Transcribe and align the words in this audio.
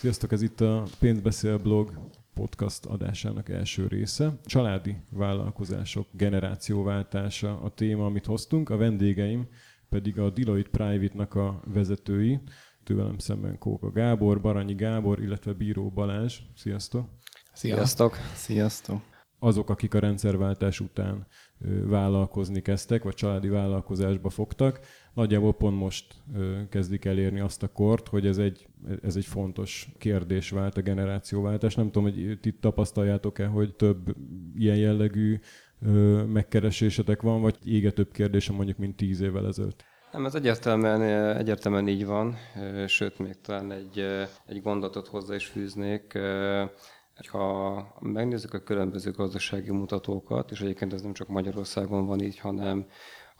Sziasztok, 0.00 0.32
ez 0.32 0.42
itt 0.42 0.60
a 0.60 0.84
Pénzbeszél 0.98 1.58
blog 1.58 1.92
podcast 2.34 2.84
adásának 2.86 3.48
első 3.48 3.86
része. 3.86 4.38
Családi 4.44 4.96
vállalkozások 5.10 6.06
generációváltása 6.12 7.60
a 7.60 7.70
téma, 7.70 8.04
amit 8.06 8.26
hoztunk. 8.26 8.70
A 8.70 8.76
vendégeim 8.76 9.48
pedig 9.88 10.18
a 10.18 10.30
Deloitte 10.30 10.70
Private-nak 10.70 11.34
a 11.34 11.60
vezetői, 11.64 12.40
tőlem 12.84 13.18
szemben 13.18 13.58
Kóka 13.58 13.90
Gábor, 13.90 14.40
Baranyi 14.40 14.74
Gábor, 14.74 15.22
illetve 15.22 15.52
Bíró 15.52 15.90
Balázs. 15.90 16.38
Sziasztok! 16.56 17.08
Sziasztok! 17.52 18.16
Sziasztok! 18.34 19.02
Azok, 19.42 19.70
akik 19.70 19.94
a 19.94 19.98
rendszerváltás 19.98 20.80
után 20.80 21.26
vállalkozni 21.84 22.62
kezdtek, 22.62 23.02
vagy 23.02 23.14
családi 23.14 23.48
vállalkozásba 23.48 24.30
fogtak, 24.30 24.80
nagyjából 25.14 25.54
pont 25.54 25.78
most 25.78 26.14
kezdik 26.68 27.04
elérni 27.04 27.40
azt 27.40 27.62
a 27.62 27.68
kort, 27.68 28.08
hogy 28.08 28.26
ez 28.26 28.38
egy, 28.38 28.66
ez 29.02 29.16
egy 29.16 29.24
fontos 29.24 29.88
kérdés 29.98 30.50
vált 30.50 30.76
a 30.76 30.80
generációváltás. 30.80 31.74
Nem 31.74 31.90
tudom, 31.90 32.02
hogy 32.02 32.38
ti 32.40 32.52
tapasztaljátok-e, 32.52 33.46
hogy 33.46 33.74
több 33.74 34.14
ilyen 34.54 34.76
jellegű 34.76 35.40
megkeresésetek 36.26 37.22
van, 37.22 37.40
vagy 37.40 37.56
ége 37.64 37.90
több 37.90 38.12
kérdésem 38.12 38.54
mondjuk, 38.54 38.78
mint 38.78 38.96
tíz 38.96 39.20
évvel 39.20 39.46
ezelőtt? 39.46 39.84
Nem, 40.12 40.24
ez 40.24 40.34
egyértelműen, 40.34 41.02
egyértelműen 41.36 41.88
így 41.88 42.06
van, 42.06 42.36
sőt, 42.86 43.18
még 43.18 43.40
talán 43.40 43.72
egy, 43.72 44.04
egy 44.46 44.62
gondatot 44.62 45.06
hozzá 45.06 45.34
is 45.34 45.46
fűznék. 45.46 46.18
Ha 47.28 47.96
megnézzük 48.00 48.54
a 48.54 48.62
különböző 48.62 49.10
gazdasági 49.10 49.70
mutatókat, 49.70 50.50
és 50.50 50.60
egyébként 50.60 50.92
ez 50.92 51.02
nem 51.02 51.12
csak 51.12 51.28
Magyarországon 51.28 52.06
van 52.06 52.20
így, 52.20 52.38
hanem 52.38 52.86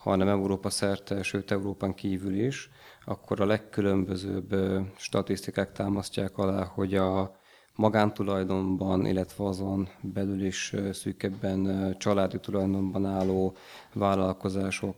hanem 0.00 0.28
Európa 0.28 0.70
szerte, 0.70 1.22
sőt 1.22 1.50
Európán 1.50 1.94
kívül 1.94 2.34
is, 2.34 2.70
akkor 3.04 3.40
a 3.40 3.46
legkülönbözőbb 3.46 4.54
statisztikák 4.96 5.72
támasztják 5.72 6.38
alá, 6.38 6.64
hogy 6.64 6.94
a 6.94 7.36
magántulajdonban, 7.74 9.06
illetve 9.06 9.44
azon 9.44 9.88
belül 10.00 10.44
is 10.44 10.74
szűkebben 10.92 11.94
családi 11.98 12.38
tulajdonban 12.40 13.06
álló 13.06 13.56
vállalkozások 13.92 14.96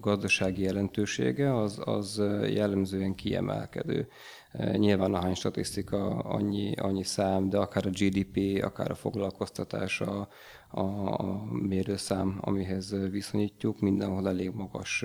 gazdasági 0.00 0.62
jelentősége 0.62 1.56
az, 1.56 1.80
az 1.84 2.22
jellemzően 2.48 3.14
kiemelkedő. 3.14 4.08
Nyilván 4.52 5.14
a 5.14 5.20
hány 5.20 5.34
statisztika 5.34 6.18
annyi, 6.18 6.74
annyi 6.74 7.02
szám, 7.02 7.48
de 7.48 7.58
akár 7.58 7.86
a 7.86 7.90
GDP, 7.90 8.64
akár 8.64 8.90
a 8.90 8.94
foglalkoztatás, 8.94 10.00
a, 10.00 10.28
a, 10.70 10.80
a 10.80 11.44
mérőszám, 11.44 12.38
amihez 12.40 13.10
viszonyítjuk, 13.10 13.80
mindenhol 13.80 14.28
elég 14.28 14.50
magas 14.50 15.04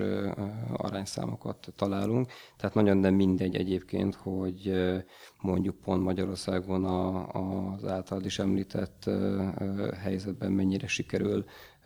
arányszámokat 0.73 1.73
találunk. 1.75 2.27
Tehát 2.58 2.75
nagyon 2.75 2.97
nem 2.97 3.14
mindegy 3.14 3.55
egyébként, 3.55 4.16
hogy 4.16 4.71
mondjuk 5.41 5.75
pont 5.75 6.03
Magyarországon 6.03 6.86
a, 6.86 7.27
az 7.73 7.86
általad 7.86 8.25
is 8.25 8.39
említett 8.39 9.09
helyzetben 10.02 10.52
mennyire 10.52 10.88
sikerül 10.88 11.45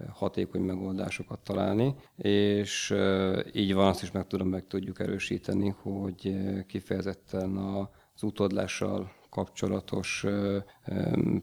hatékony 0.10 0.62
megoldásokat 0.62 1.40
találni, 1.40 1.96
és 2.16 2.96
így 3.54 3.74
van, 3.74 3.88
azt 3.88 4.04
is 4.04 4.12
meg 4.12 4.28
tudom, 4.28 4.48
meg 4.48 4.68
tudjuk 4.68 5.00
erősíteni, 5.00 5.76
hogy 5.82 6.36
kifejezetten 6.68 7.58
az 7.58 8.24
utódlással 8.24 9.12
kapcsolatos 9.30 10.26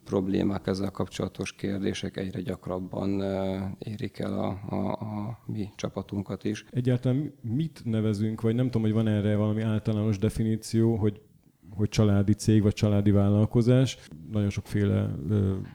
problémák, 0.05 0.67
ezzel 0.67 0.91
kapcsolatos 0.91 1.53
kérdések 1.53 2.17
egyre 2.17 2.41
gyakrabban 2.41 3.23
érik 3.79 4.19
el 4.19 4.39
a, 4.39 4.61
a, 4.69 4.91
a 4.91 5.39
mi 5.47 5.69
csapatunkat 5.77 6.45
is. 6.45 6.65
Egyáltalán 6.71 7.35
mit 7.41 7.81
nevezünk, 7.85 8.41
vagy 8.41 8.55
nem 8.55 8.65
tudom, 8.65 8.83
hogy 8.83 8.93
van 8.93 9.09
erre 9.09 9.37
valami 9.37 9.63
általános 9.63 10.19
definíció, 10.19 10.97
hogy 10.97 11.21
hogy 11.77 11.89
családi 11.89 12.33
cég 12.33 12.63
vagy 12.63 12.73
családi 12.73 13.11
vállalkozás. 13.11 13.99
Nagyon 14.33 14.51
sokféle 14.51 15.11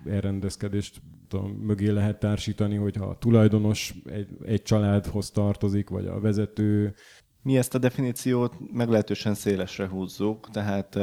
elrendezkedést 0.05 1.02
tudom, 1.30 1.52
mögé 1.52 1.89
lehet 1.89 2.19
társítani, 2.19 2.75
hogyha 2.75 3.05
a 3.05 3.17
tulajdonos 3.17 3.94
egy, 4.05 4.27
egy 4.45 4.61
családhoz 4.61 5.31
tartozik, 5.31 5.90
vagy 5.90 6.07
a 6.07 6.19
vezető. 6.19 6.94
Mi 7.41 7.57
ezt 7.57 7.75
a 7.75 7.78
definíciót 7.78 8.53
meglehetősen 8.73 9.34
szélesre 9.34 9.88
húzzuk, 9.88 10.50
tehát 10.51 11.00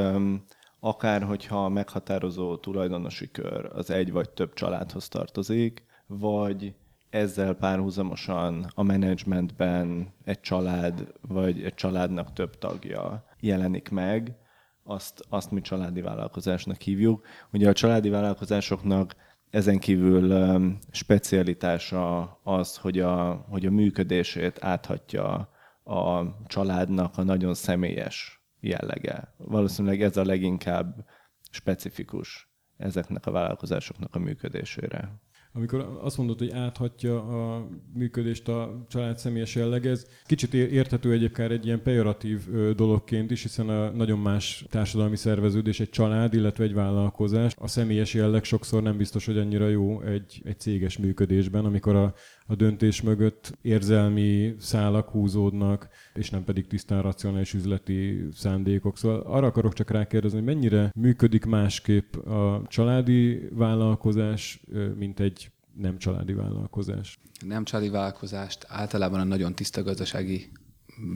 akár 0.80 1.22
hogyha 1.22 1.64
a 1.64 1.68
meghatározó 1.68 2.56
tulajdonosi 2.56 3.30
kör 3.30 3.70
az 3.74 3.90
egy 3.90 4.12
vagy 4.12 4.30
több 4.30 4.52
családhoz 4.52 5.08
tartozik, 5.08 5.84
vagy 6.06 6.74
ezzel 7.10 7.54
párhuzamosan 7.54 8.70
a 8.74 8.82
menedzsmentben 8.82 10.14
egy 10.24 10.40
család, 10.40 11.12
vagy 11.20 11.62
egy 11.62 11.74
családnak 11.74 12.32
több 12.32 12.58
tagja 12.58 13.24
jelenik 13.40 13.88
meg, 13.88 14.36
azt, 14.84 15.24
azt 15.28 15.50
mi 15.50 15.60
családi 15.60 16.00
vállalkozásnak 16.00 16.80
hívjuk. 16.80 17.26
Ugye 17.52 17.68
a 17.68 17.72
családi 17.72 18.08
vállalkozásoknak 18.08 19.16
ezen 19.56 19.78
kívül 19.78 20.30
um, 20.30 20.78
specialitása 20.90 22.20
az, 22.42 22.76
hogy 22.76 22.98
a, 22.98 23.34
hogy 23.48 23.66
a 23.66 23.70
működését 23.70 24.64
áthatja 24.64 25.50
a 25.84 26.22
családnak 26.46 27.18
a 27.18 27.22
nagyon 27.22 27.54
személyes 27.54 28.44
jellege. 28.60 29.34
Valószínűleg 29.36 30.02
ez 30.02 30.16
a 30.16 30.24
leginkább 30.24 31.06
specifikus 31.50 32.48
ezeknek 32.76 33.26
a 33.26 33.30
vállalkozásoknak 33.30 34.14
a 34.14 34.18
működésére. 34.18 35.20
Amikor 35.56 35.98
azt 36.02 36.16
mondod, 36.16 36.38
hogy 36.38 36.50
áthatja 36.50 37.22
a 37.22 37.68
működést 37.94 38.48
a 38.48 38.84
család 38.88 39.18
személyes 39.18 39.54
jelleg, 39.54 39.86
ez 39.86 40.06
kicsit 40.26 40.54
érthető 40.54 41.12
egyébként 41.12 41.50
egy 41.50 41.66
ilyen 41.66 41.82
pejoratív 41.82 42.40
dologként 42.74 43.30
is, 43.30 43.42
hiszen 43.42 43.68
a 43.68 43.90
nagyon 43.90 44.18
más 44.18 44.64
társadalmi 44.70 45.16
szerveződés 45.16 45.80
egy 45.80 45.90
család, 45.90 46.34
illetve 46.34 46.64
egy 46.64 46.74
vállalkozás. 46.74 47.54
A 47.58 47.68
személyes 47.68 48.14
jelleg 48.14 48.44
sokszor 48.44 48.82
nem 48.82 48.96
biztos, 48.96 49.26
hogy 49.26 49.38
annyira 49.38 49.68
jó 49.68 50.02
egy, 50.02 50.42
egy 50.44 50.60
céges 50.60 50.98
működésben, 50.98 51.64
amikor 51.64 51.94
a, 51.94 52.14
a 52.46 52.54
döntés 52.54 53.02
mögött 53.02 53.58
érzelmi 53.62 54.54
szálak 54.58 55.08
húzódnak, 55.08 55.88
és 56.14 56.30
nem 56.30 56.44
pedig 56.44 56.66
tisztán 56.66 57.02
racionális 57.02 57.54
üzleti 57.54 58.28
szándékok. 58.34 58.98
Szóval 58.98 59.20
arra 59.20 59.46
akarok 59.46 59.72
csak 59.72 59.90
rákérdezni, 59.90 60.36
hogy 60.38 60.46
mennyire 60.46 60.92
működik 60.94 61.44
másképp 61.44 62.14
a 62.14 62.62
családi 62.68 63.48
vállalkozás, 63.52 64.60
mint 64.96 65.20
egy 65.20 65.50
nem 65.74 65.98
családi 65.98 66.32
vállalkozás. 66.32 67.18
Nem 67.46 67.64
családi 67.64 67.88
vállalkozást 67.88 68.64
általában 68.68 69.20
a 69.20 69.24
nagyon 69.24 69.54
tiszta 69.54 69.82
gazdasági 69.82 70.50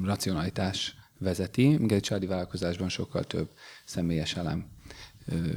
racionalitás 0.05 0.95
vezeti, 1.19 1.77
míg 1.77 1.93
egy 1.93 2.03
családi 2.03 2.27
vállalkozásban 2.27 2.89
sokkal 2.89 3.25
több 3.25 3.51
személyes 3.85 4.37
elem 4.37 4.67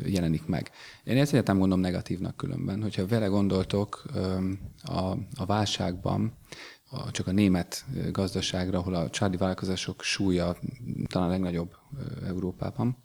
jelenik 0.06 0.46
meg. 0.46 0.72
Én 1.04 1.18
ezt 1.18 1.34
egyetem 1.34 1.58
gondolom 1.58 1.84
negatívnak 1.84 2.38
különben, 2.38 2.82
hogyha 2.82 3.08
vele 3.08 3.26
gondoltok 3.26 4.04
a, 4.84 5.18
a 5.36 5.46
válságban, 5.46 6.38
csak 7.12 7.28
a 7.28 7.32
német 7.32 7.86
gazdaságra, 8.12 8.78
ahol 8.78 8.94
a 8.94 9.10
családi 9.10 9.38
vállalkozások 9.38 10.04
súlya 10.04 10.58
talán 11.08 11.28
a 11.28 11.32
legnagyobb 11.32 11.76
Európában, 12.26 12.98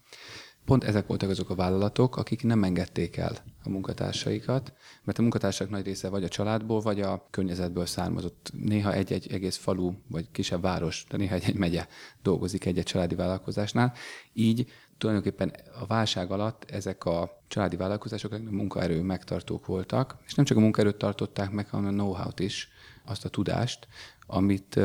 pont 0.65 0.85
ezek 0.85 1.07
voltak 1.07 1.31
azok 1.31 1.51
a 1.51 1.55
vállalatok, 1.55 2.17
akik 2.17 2.43
nem 2.43 2.65
engedték 2.65 3.17
el 3.17 3.37
a 3.63 3.69
munkatársaikat, 3.69 4.73
mert 5.05 5.19
a 5.19 5.23
munkatársak 5.23 5.71
nagy 5.71 5.85
része 5.85 6.09
vagy 6.09 6.25
a 6.25 6.29
családból, 6.29 6.81
vagy 6.81 7.01
a 7.01 7.27
környezetből 7.31 7.87
származott. 7.87 8.53
Néha 8.53 8.93
egy-egy 8.93 9.33
egész 9.33 9.57
falu, 9.57 9.93
vagy 10.09 10.31
kisebb 10.31 10.63
város, 10.63 11.05
de 11.11 11.17
néha 11.17 11.35
egy-egy 11.35 11.55
megye 11.55 11.87
dolgozik 12.23 12.65
egy-egy 12.65 12.85
családi 12.85 13.15
vállalkozásnál. 13.15 13.93
Így 14.33 14.67
tulajdonképpen 14.99 15.53
a 15.81 15.87
válság 15.87 16.31
alatt 16.31 16.65
ezek 16.71 17.05
a 17.05 17.43
családi 17.49 17.77
vállalkozások 17.77 18.33
a 18.33 18.39
munkaerő 18.51 19.03
megtartók 19.03 19.67
voltak, 19.67 20.17
és 20.27 20.35
nem 20.35 20.45
csak 20.45 20.57
a 20.57 20.61
munkaerőt 20.61 20.97
tartották 20.97 21.51
meg, 21.51 21.69
hanem 21.69 21.87
a 21.87 21.93
know-how-t 21.93 22.41
is, 22.41 22.69
azt 23.05 23.25
a 23.25 23.29
tudást, 23.29 23.89
amit 24.27 24.77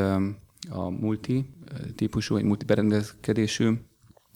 a 0.69 0.89
multi 0.89 1.53
típusú, 1.95 2.35
vagy 2.35 2.43
multi 2.43 2.65
berendezkedésű 2.65 3.73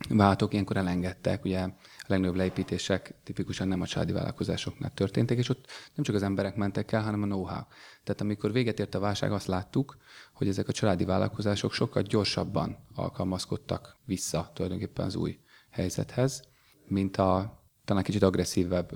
vállalatok 0.09 0.53
ilyenkor 0.53 0.77
elengedtek, 0.77 1.43
ugye 1.43 1.59
a 1.59 1.73
legnagyobb 2.07 2.35
leépítések 2.35 3.13
tipikusan 3.23 3.67
nem 3.67 3.81
a 3.81 3.85
családi 3.85 4.11
vállalkozásoknál 4.11 4.93
történtek, 4.93 5.37
és 5.37 5.49
ott 5.49 5.65
nem 5.95 6.05
csak 6.05 6.15
az 6.15 6.23
emberek 6.23 6.55
mentek 6.55 6.91
el, 6.91 7.03
hanem 7.03 7.21
a 7.21 7.25
know-how. 7.25 7.61
Tehát 8.03 8.21
amikor 8.21 8.51
véget 8.51 8.79
ért 8.79 8.95
a 8.95 8.99
válság, 8.99 9.31
azt 9.31 9.47
láttuk, 9.47 9.97
hogy 10.33 10.47
ezek 10.47 10.67
a 10.67 10.71
családi 10.71 11.05
vállalkozások 11.05 11.73
sokkal 11.73 12.01
gyorsabban 12.01 12.77
alkalmazkodtak 12.95 13.95
vissza 14.05 14.51
tulajdonképpen 14.53 15.05
az 15.05 15.15
új 15.15 15.39
helyzethez, 15.77 16.41
mint 16.87 17.17
a 17.17 17.63
talán 17.85 18.03
kicsit 18.03 18.23
agresszívebb 18.23 18.91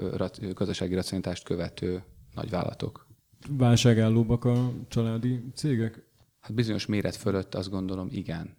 gazdasági 0.54 0.94
racionalitást 0.94 1.44
követő 1.44 2.04
nagyvállalatok. 2.34 3.08
Válságállóbbak 3.50 4.46
a 4.46 4.74
családi 4.88 5.44
cégek? 5.56 6.04
Hát 6.40 6.54
bizonyos 6.54 6.86
méret 6.86 7.16
fölött 7.16 7.56
azt 7.56 7.70
gondolom 7.70 8.08
igen. 8.12 8.58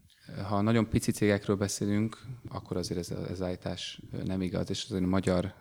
Ha 0.48 0.60
nagyon 0.60 0.88
pici 0.88 1.10
cégekről 1.10 1.56
beszélünk, 1.56 2.19
akkor 2.48 2.76
azért 2.76 3.00
ez, 3.00 3.10
ez 3.10 3.42
állítás 3.42 4.02
nem 4.24 4.40
igaz, 4.40 4.70
és 4.70 4.84
azért 4.84 5.04
a 5.04 5.06
magyar 5.06 5.54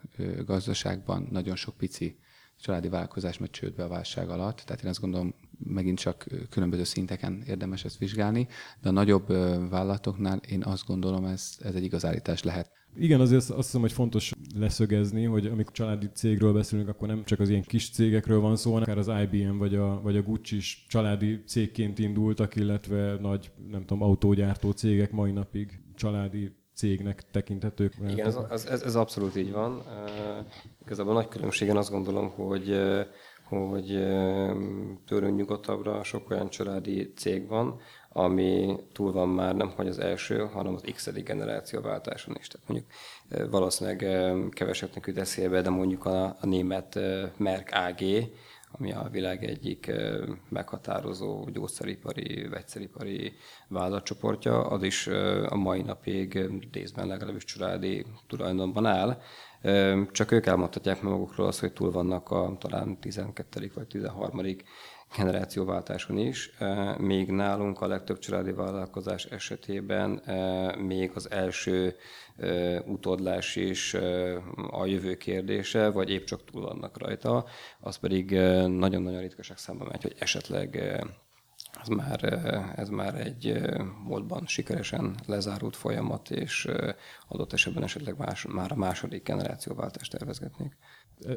gazdaságban 0.45 1.27
nagyon 1.31 1.55
sok 1.55 1.77
pici 1.77 2.19
családi 2.59 2.89
vállalkozás 2.89 3.37
megy 3.37 3.49
csődbe 3.49 3.83
a 3.83 3.87
válság 3.87 4.29
alatt. 4.29 4.57
Tehát 4.57 4.83
én 4.83 4.89
azt 4.89 4.99
gondolom, 4.99 5.35
megint 5.63 5.99
csak 5.99 6.25
különböző 6.49 6.83
szinteken 6.83 7.43
érdemes 7.47 7.85
ezt 7.85 7.97
vizsgálni, 7.97 8.47
de 8.81 8.89
a 8.89 8.91
nagyobb 8.91 9.27
vállalatoknál 9.69 10.39
én 10.49 10.63
azt 10.63 10.85
gondolom, 10.85 11.25
ez, 11.25 11.57
ez 11.59 11.75
egy 11.75 11.83
igazállítás 11.83 12.43
lehet. 12.43 12.71
Igen, 12.95 13.19
azért 13.19 13.49
azt 13.49 13.65
hiszem, 13.65 13.81
hogy 13.81 13.91
fontos 13.91 14.31
leszögezni, 14.55 15.25
hogy 15.25 15.45
amikor 15.45 15.73
családi 15.73 16.09
cégről 16.13 16.53
beszélünk, 16.53 16.89
akkor 16.89 17.07
nem 17.07 17.23
csak 17.23 17.39
az 17.39 17.49
ilyen 17.49 17.61
kis 17.61 17.89
cégekről 17.89 18.39
van 18.39 18.55
szó, 18.55 18.71
hanem 18.73 18.83
akár 18.83 18.97
az 18.97 19.11
IBM 19.21 19.57
vagy 19.57 19.75
a, 19.75 20.01
vagy 20.01 20.17
a 20.17 20.21
Gucci 20.21 20.55
is 20.55 20.85
családi 20.89 21.43
cégként 21.47 21.99
indultak, 21.99 22.55
illetve 22.55 23.17
nagy, 23.19 23.51
nem 23.69 23.85
tudom, 23.85 24.03
autógyártó 24.03 24.71
cégek 24.71 25.11
mai 25.11 25.31
napig 25.31 25.81
családi 25.95 26.51
cégnek 26.73 27.31
tekinthetők. 27.31 27.93
Igen, 28.09 28.27
ez, 28.27 28.65
ez, 28.65 28.81
ez 28.81 28.95
abszolút 28.95 29.35
így 29.35 29.51
van. 29.51 29.71
Uh, 29.77 29.83
igazából 30.85 31.13
nagy 31.13 31.27
különbségen 31.27 31.77
azt 31.77 31.91
gondolom, 31.91 32.29
hogy 32.29 32.79
hogy 33.59 33.87
tőlünk 35.05 35.35
nyugodtabbra 35.35 36.03
sok 36.03 36.29
olyan 36.29 36.49
családi 36.49 37.13
cég 37.15 37.47
van, 37.47 37.79
ami 38.09 38.75
túl 38.93 39.11
van 39.11 39.29
már 39.29 39.55
nem 39.55 39.71
hogy 39.75 39.87
az 39.87 39.99
első, 39.99 40.37
hanem 40.39 40.73
az 40.73 40.83
x 40.93 41.11
generációváltáson 41.11 42.35
is. 42.39 42.47
Tehát 42.47 42.67
mondjuk 42.67 42.91
valószínűleg 43.51 43.97
keveseknek 44.51 45.07
jut 45.07 45.17
eszébe, 45.17 45.61
de 45.61 45.69
mondjuk 45.69 46.05
a, 46.05 46.23
a 46.23 46.45
német 46.45 46.99
Merck 47.37 47.69
AG, 47.73 48.29
ami 48.71 48.91
a 48.91 49.07
világ 49.11 49.43
egyik 49.43 49.91
meghatározó 50.49 51.49
gyógyszeripari, 51.49 52.47
vegyszeripari 52.47 53.33
vállalatcsoportja, 53.67 54.67
az 54.67 54.83
is 54.83 55.07
a 55.47 55.55
mai 55.55 55.81
napig 55.81 56.49
részben 56.71 57.07
legalábbis 57.07 57.43
családi 57.43 58.05
tulajdonban 58.27 58.85
áll. 58.85 59.21
Csak 60.11 60.31
ők 60.31 60.45
elmondhatják 60.45 61.01
meg 61.01 61.11
magukról 61.11 61.47
azt, 61.47 61.59
hogy 61.59 61.73
túl 61.73 61.91
vannak 61.91 62.29
a 62.29 62.55
talán 62.59 62.99
12. 62.99 63.71
vagy 63.73 63.87
13 63.87 64.39
generációváltáson 65.17 66.17
is, 66.17 66.51
még 66.97 67.31
nálunk 67.31 67.81
a 67.81 67.87
legtöbb 67.87 68.19
családi 68.19 68.51
vállalkozás 68.51 69.25
esetében 69.25 70.09
még 70.77 71.11
az 71.13 71.31
első 71.31 71.95
utódlás 72.85 73.55
is 73.55 73.93
a 74.71 74.85
jövő 74.85 75.15
kérdése, 75.15 75.89
vagy 75.89 76.09
épp 76.09 76.23
csak 76.23 76.45
túl 76.45 76.61
vannak 76.61 76.97
rajta, 76.97 77.45
az 77.79 77.95
pedig 77.95 78.31
nagyon-nagyon 78.67 79.21
ritkaság 79.21 79.57
számba 79.57 79.85
megy, 79.85 80.01
hogy 80.01 80.15
esetleg 80.19 80.75
ez 81.81 81.87
már, 81.87 82.23
ez 82.75 82.89
már 82.89 83.15
egy 83.15 83.61
múltban 84.03 84.45
sikeresen 84.47 85.15
lezárult 85.25 85.75
folyamat, 85.75 86.29
és 86.29 86.67
adott 87.27 87.53
esetben 87.53 87.83
esetleg 87.83 88.17
más, 88.17 88.45
már 88.45 88.71
a 88.71 88.75
második 88.75 89.23
generációváltást 89.23 90.11
tervezgetnék. 90.11 90.77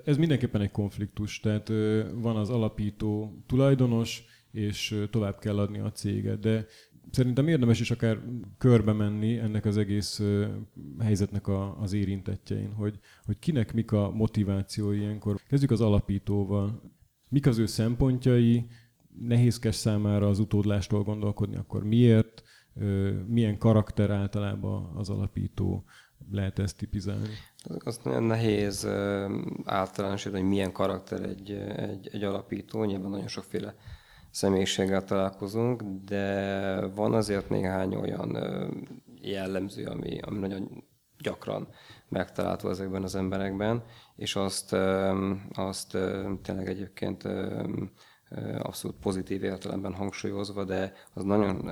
Ez 0.05 0.17
mindenképpen 0.17 0.61
egy 0.61 0.71
konfliktus, 0.71 1.41
tehát 1.41 1.69
van 2.15 2.37
az 2.37 2.51
alapító 2.51 3.43
tulajdonos, 3.47 4.25
és 4.51 5.07
tovább 5.11 5.39
kell 5.39 5.59
adni 5.59 5.79
a 5.79 5.93
céget, 5.93 6.39
de 6.39 6.67
szerintem 7.11 7.49
érdemes 7.49 7.81
is 7.81 7.91
akár 7.91 8.23
körbe 8.59 8.93
menni 8.93 9.39
ennek 9.39 9.65
az 9.65 9.77
egész 9.77 10.23
helyzetnek 10.99 11.47
a, 11.47 11.81
az 11.81 11.93
érintettjein, 11.93 12.73
hogy, 12.73 12.99
hogy 13.25 13.39
kinek 13.39 13.73
mik 13.73 13.93
a 13.93 14.11
motivációi 14.11 14.99
ilyenkor. 14.99 15.41
Kezdjük 15.49 15.71
az 15.71 15.81
alapítóval. 15.81 16.93
Mik 17.29 17.47
az 17.47 17.59
ő 17.59 17.67
szempontjai, 17.67 18.67
nehézkes 19.19 19.75
számára 19.75 20.29
az 20.29 20.39
utódlástól 20.39 21.03
gondolkodni, 21.03 21.57
akkor 21.57 21.85
miért, 21.85 22.43
milyen 23.27 23.59
karakter 23.59 24.11
általában 24.11 24.97
az 24.97 25.11
alapító, 25.11 25.85
lehet 26.31 26.59
ezt 26.59 26.77
tipizálni? 26.77 27.29
Az 27.79 28.01
nagyon 28.03 28.23
nehéz 28.23 28.89
általánosítani, 29.65 30.41
hogy 30.41 30.51
milyen 30.51 30.73
karakter 30.73 31.23
egy, 31.23 31.51
egy, 31.77 32.09
egy 32.13 32.23
alapító. 32.23 32.85
Nyilván 32.85 33.11
nagyon 33.11 33.29
sokféle 33.29 33.75
személyiséggel 34.31 35.05
találkozunk, 35.05 35.83
de 36.05 36.87
van 36.87 37.15
azért 37.15 37.49
néhány 37.49 37.95
olyan 37.95 38.39
jellemző, 39.21 39.85
ami, 39.85 40.19
ami 40.19 40.39
nagyon 40.39 40.85
gyakran 41.19 41.69
megtalálható 42.09 42.69
ezekben 42.69 43.03
az 43.03 43.15
emberekben, 43.15 43.85
és 44.17 44.37
azt, 44.37 44.73
azt 45.53 45.99
tényleg 46.43 46.69
egyébként 46.69 47.29
abszolút 48.59 48.97
pozitív 48.97 49.43
értelemben 49.43 49.95
hangsúlyozva, 49.95 50.65
de 50.65 50.93
az 51.13 51.23
nagyon 51.23 51.71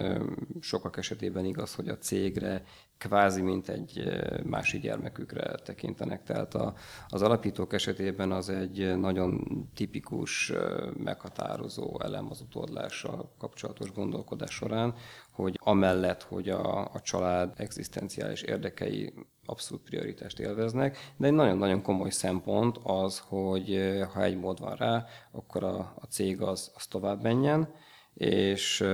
sokak 0.61 0.97
esetében 0.97 1.45
igaz, 1.45 1.75
hogy 1.75 1.89
a 1.89 1.99
cégre 1.99 2.65
kvázi 2.99 3.43
mint 3.43 3.69
egy 3.69 4.03
másik 4.45 4.83
gyermekükre 4.83 5.55
tekintenek. 5.55 6.23
Tehát 6.23 6.55
a, 6.55 6.75
az 7.09 7.23
alapítók 7.23 7.73
esetében 7.73 8.33
az 8.33 8.49
egy 8.49 8.97
nagyon 8.97 9.45
tipikus, 9.75 10.53
meghatározó 10.97 12.01
elem 12.01 12.27
az 12.31 12.41
utódlással 12.41 13.35
kapcsolatos 13.39 13.93
gondolkodás 13.93 14.55
során, 14.55 14.95
hogy 15.33 15.59
amellett, 15.63 16.23
hogy 16.23 16.49
a, 16.49 16.85
a 16.85 17.01
család 17.01 17.53
egzisztenciális 17.57 18.43
érdekei 18.43 19.13
abszolút 19.45 19.85
prioritást 19.85 20.39
élveznek, 20.39 20.99
de 21.17 21.27
egy 21.27 21.33
nagyon-nagyon 21.33 21.83
komoly 21.83 22.11
szempont 22.11 22.79
az, 22.83 23.19
hogy 23.19 23.99
ha 24.13 24.23
egy 24.23 24.37
mód 24.37 24.61
van 24.61 24.77
rá, 24.77 25.07
akkor 25.31 25.65
a, 25.65 25.79
a 25.79 26.07
cég 26.09 26.41
az, 26.41 26.73
az 26.75 26.87
tovább 26.87 27.23
menjen, 27.23 27.75
és 28.15 28.85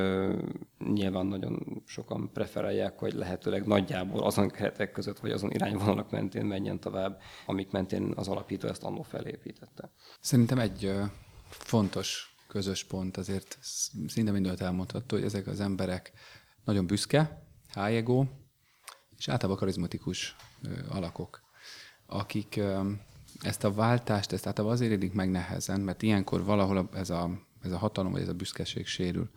nyilván 0.79 1.27
nagyon 1.27 1.83
sokan 1.87 2.33
preferálják, 2.33 2.99
hogy 2.99 3.13
lehetőleg 3.13 3.67
nagyjából 3.67 4.25
azon 4.25 4.49
keretek 4.49 4.93
között, 4.93 5.19
vagy 5.19 5.31
azon 5.31 5.51
irányvonalak 5.51 6.11
mentén 6.11 6.45
menjen 6.45 6.81
tovább, 6.81 7.21
amik 7.47 7.71
mentén 7.71 8.13
az 8.17 8.29
alapító 8.29 8.69
ezt 8.69 8.83
annó 8.83 9.03
felépítette. 9.03 9.91
Szerintem 10.21 10.59
egy 10.59 10.93
fontos 11.49 12.37
közös 12.49 12.85
pont 12.85 13.17
azért 13.17 13.59
szinte 14.07 14.33
mindent 14.33 14.61
elmondható, 14.61 15.17
hogy 15.17 15.25
ezek 15.25 15.47
az 15.47 15.61
emberek 15.61 16.13
nagyon 16.65 16.87
büszke, 16.87 17.47
ego, 17.75 18.25
és 19.17 19.29
általában 19.29 19.59
karizmatikus 19.59 20.37
alakok, 20.89 21.41
akik 22.07 22.61
ezt 23.41 23.65
a 23.65 23.73
váltást, 23.73 24.33
ezt 24.33 24.47
általában 24.47 24.77
azért 24.77 24.93
élik 24.93 25.13
meg 25.13 25.31
nehezen, 25.31 25.81
mert 25.81 26.03
ilyenkor 26.03 26.45
valahol 26.45 26.89
ez 26.93 27.11
a 27.11 27.48
ez 27.69 27.75
a 27.75 27.79
hatalom, 27.79 28.13
vagy 28.13 28.23
ez 28.23 28.29
a 28.29 28.35
büszkeség 28.35 28.87
sérül. 28.87 29.31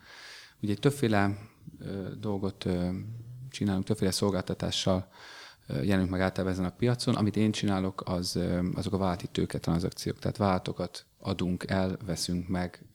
Ugye 0.61 0.75
többféle 0.75 1.37
ö, 1.79 2.07
dolgot 2.19 2.65
ö, 2.65 2.89
csinálunk, 3.49 3.85
többféle 3.85 4.11
szolgáltatással 4.11 5.09
jelenünk 5.67 6.09
meg 6.09 6.21
általában 6.21 6.53
ezen 6.53 6.65
a 6.65 6.75
piacon. 6.75 7.15
Amit 7.15 7.35
én 7.35 7.51
csinálok, 7.51 8.01
az, 8.05 8.39
azok 8.73 8.93
a 8.93 8.97
válti 8.97 9.27
tőke 9.27 9.59
tranzakciók, 9.59 10.19
tehát 10.19 10.37
váltokat 10.37 11.05
adunk 11.19 11.63
el, 11.67 11.97
veszünk 12.05 12.47
meg, 12.47 12.85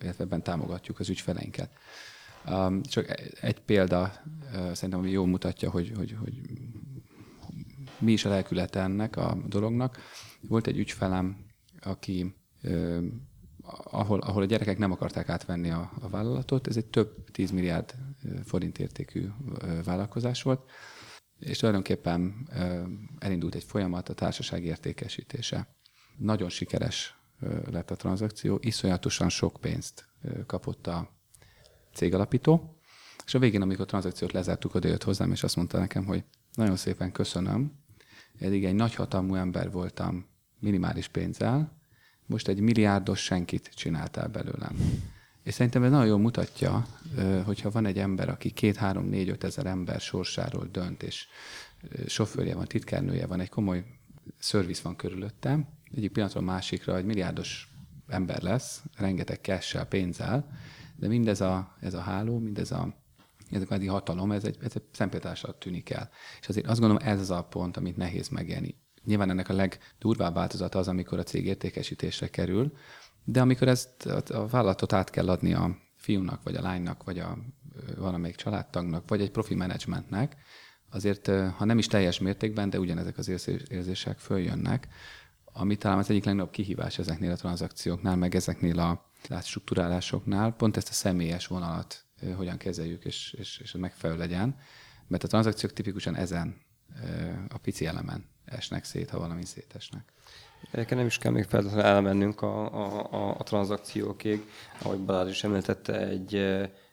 illetve 0.00 0.24
ebben 0.24 0.42
támogatjuk 0.42 0.98
az 0.98 1.08
ügyfeleinket. 1.08 1.70
Um, 2.46 2.82
csak 2.82 3.20
egy 3.40 3.60
példa 3.60 4.12
szerintem, 4.52 4.98
ami 4.98 5.10
jól 5.10 5.26
mutatja, 5.26 5.70
hogy, 5.70 5.92
hogy, 5.96 6.16
hogy 6.20 6.40
mi 7.98 8.12
is 8.12 8.24
a 8.24 8.28
lelkülete 8.28 8.80
ennek 8.80 9.16
a 9.16 9.38
dolognak. 9.46 9.98
Volt 10.40 10.66
egy 10.66 10.78
ügyfelem, 10.78 11.36
aki 11.80 12.34
ahol, 13.84 14.20
ahol 14.20 14.42
a 14.42 14.46
gyerekek 14.46 14.78
nem 14.78 14.92
akarták 14.92 15.28
átvenni 15.28 15.70
a, 15.70 15.92
a 16.00 16.08
vállalatot. 16.08 16.66
Ez 16.66 16.76
egy 16.76 16.86
több 16.86 17.30
10 17.32 17.50
milliárd 17.50 17.94
forint 18.44 18.78
értékű 18.78 19.28
vállalkozás 19.84 20.42
volt, 20.42 20.70
és 21.38 21.58
tulajdonképpen 21.58 22.48
elindult 23.18 23.54
egy 23.54 23.64
folyamat 23.64 24.08
a 24.08 24.14
társaság 24.14 24.64
értékesítése. 24.64 25.74
Nagyon 26.16 26.48
sikeres 26.48 27.18
lett 27.70 27.90
a 27.90 27.96
tranzakció, 27.96 28.58
iszonyatosan 28.62 29.28
sok 29.28 29.58
pénzt 29.60 30.08
kapott 30.46 30.86
a 30.86 31.10
cégalapító, 31.94 32.80
és 33.26 33.34
a 33.34 33.38
végén, 33.38 33.62
amikor 33.62 33.84
a 33.84 33.88
tranzakciót 33.88 34.32
lezártuk, 34.32 34.74
oda 34.74 34.88
jött 34.88 35.02
hozzám, 35.02 35.30
és 35.32 35.42
azt 35.42 35.56
mondta 35.56 35.78
nekem, 35.78 36.04
hogy 36.04 36.24
nagyon 36.54 36.76
szépen 36.76 37.12
köszönöm, 37.12 37.72
eddig 38.38 38.64
egy 38.64 38.74
nagyhatalmú 38.74 39.34
ember 39.34 39.70
voltam 39.70 40.26
minimális 40.58 41.08
pénzzel, 41.08 41.79
most 42.30 42.48
egy 42.48 42.60
milliárdos 42.60 43.22
senkit 43.22 43.70
csináltál 43.74 44.28
belőlem. 44.28 44.76
És 45.42 45.54
szerintem 45.54 45.82
ez 45.82 45.90
nagyon 45.90 46.06
jól 46.06 46.18
mutatja, 46.18 46.86
hogyha 47.44 47.70
van 47.70 47.86
egy 47.86 47.98
ember, 47.98 48.28
aki 48.28 48.50
két, 48.50 48.76
három, 48.76 49.04
négy, 49.04 49.28
öt 49.28 49.44
ezer 49.44 49.66
ember 49.66 50.00
sorsáról 50.00 50.68
dönt, 50.72 51.02
és 51.02 51.26
sofőrje 52.06 52.54
van, 52.54 52.64
titkárnője 52.64 53.26
van, 53.26 53.40
egy 53.40 53.48
komoly 53.48 53.84
szerviz 54.38 54.82
van 54.82 54.96
körülöttem, 54.96 55.68
egyik 55.94 56.12
pillanatról 56.12 56.42
másikra 56.42 56.96
egy 56.96 57.04
milliárdos 57.04 57.68
ember 58.08 58.42
lesz, 58.42 58.82
rengeteg 58.96 59.38
cash 59.42 59.84
pénzzel, 59.84 60.50
de 60.96 61.08
mindez 61.08 61.40
a, 61.40 61.76
ez 61.80 61.94
a 61.94 62.00
háló, 62.00 62.38
mindez 62.38 62.72
a, 62.72 62.94
ez 63.50 63.62
a 63.70 63.90
hatalom, 63.90 64.32
ez 64.32 64.44
egy, 64.44 64.56
ez 64.62 64.72
egy 64.74 64.82
szempéltásra 64.92 65.58
tűnik 65.58 65.90
el. 65.90 66.10
És 66.40 66.48
azért 66.48 66.66
azt 66.66 66.80
gondolom, 66.80 67.06
ez 67.06 67.20
az 67.20 67.30
a 67.30 67.42
pont, 67.42 67.76
amit 67.76 67.96
nehéz 67.96 68.28
megélni. 68.28 68.79
Nyilván 69.04 69.30
ennek 69.30 69.48
a 69.48 69.52
legdurvább 69.52 70.34
változata 70.34 70.78
az, 70.78 70.88
amikor 70.88 71.18
a 71.18 71.22
cég 71.22 71.46
értékesítésre 71.46 72.28
kerül, 72.28 72.72
de 73.24 73.40
amikor 73.40 73.68
ezt 73.68 74.06
a 74.06 74.46
vállalatot 74.46 74.92
át 74.92 75.10
kell 75.10 75.28
adni 75.28 75.54
a 75.54 75.76
fiúnak, 75.96 76.42
vagy 76.42 76.54
a 76.54 76.62
lánynak, 76.62 77.04
vagy 77.04 77.18
a 77.18 77.38
valamelyik 77.96 78.36
családtagnak, 78.36 79.08
vagy 79.08 79.20
egy 79.20 79.30
profi 79.30 79.54
menedzsmentnek, 79.54 80.36
azért, 80.90 81.26
ha 81.56 81.64
nem 81.64 81.78
is 81.78 81.86
teljes 81.86 82.18
mértékben, 82.18 82.70
de 82.70 82.78
ugyanezek 82.78 83.18
az 83.18 83.48
érzések 83.68 84.18
följönnek, 84.18 84.88
ami 85.44 85.76
talán 85.76 85.98
az 85.98 86.10
egyik 86.10 86.24
legnagyobb 86.24 86.50
kihívás 86.50 86.98
ezeknél 86.98 87.30
a 87.30 87.36
tranzakcióknál, 87.36 88.16
meg 88.16 88.34
ezeknél 88.34 88.78
a 88.78 89.10
átstruktúrálásoknál 89.28 90.52
pont 90.52 90.76
ezt 90.76 90.88
a 90.88 90.92
személyes 90.92 91.46
vonalat 91.46 92.04
hogyan 92.36 92.56
kezeljük, 92.56 93.04
és, 93.04 93.34
és, 93.38 93.58
és 93.58 93.72
megfelelő 93.72 94.18
legyen. 94.18 94.58
Mert 95.06 95.24
a 95.24 95.28
tranzakciók 95.28 95.72
tipikusan 95.72 96.16
ezen 96.16 96.56
a 97.48 97.58
pici 97.58 97.86
elemen 97.86 98.29
esnek 98.50 98.84
szét, 98.84 99.10
ha 99.10 99.18
valami 99.18 99.44
szétesnek. 99.44 100.02
Egyébként 100.70 101.00
nem 101.00 101.06
is 101.06 101.18
kell 101.18 101.32
még 101.32 101.44
feltétlenül 101.44 101.84
elmennünk 101.84 102.42
a, 102.42 102.74
a, 102.74 103.12
a, 103.12 103.36
a 103.38 103.42
tranzakciókig. 103.42 104.48
Ahogy 104.82 104.98
Balázs 104.98 105.30
is 105.30 105.44
említette, 105.44 106.06
egy, 106.06 106.34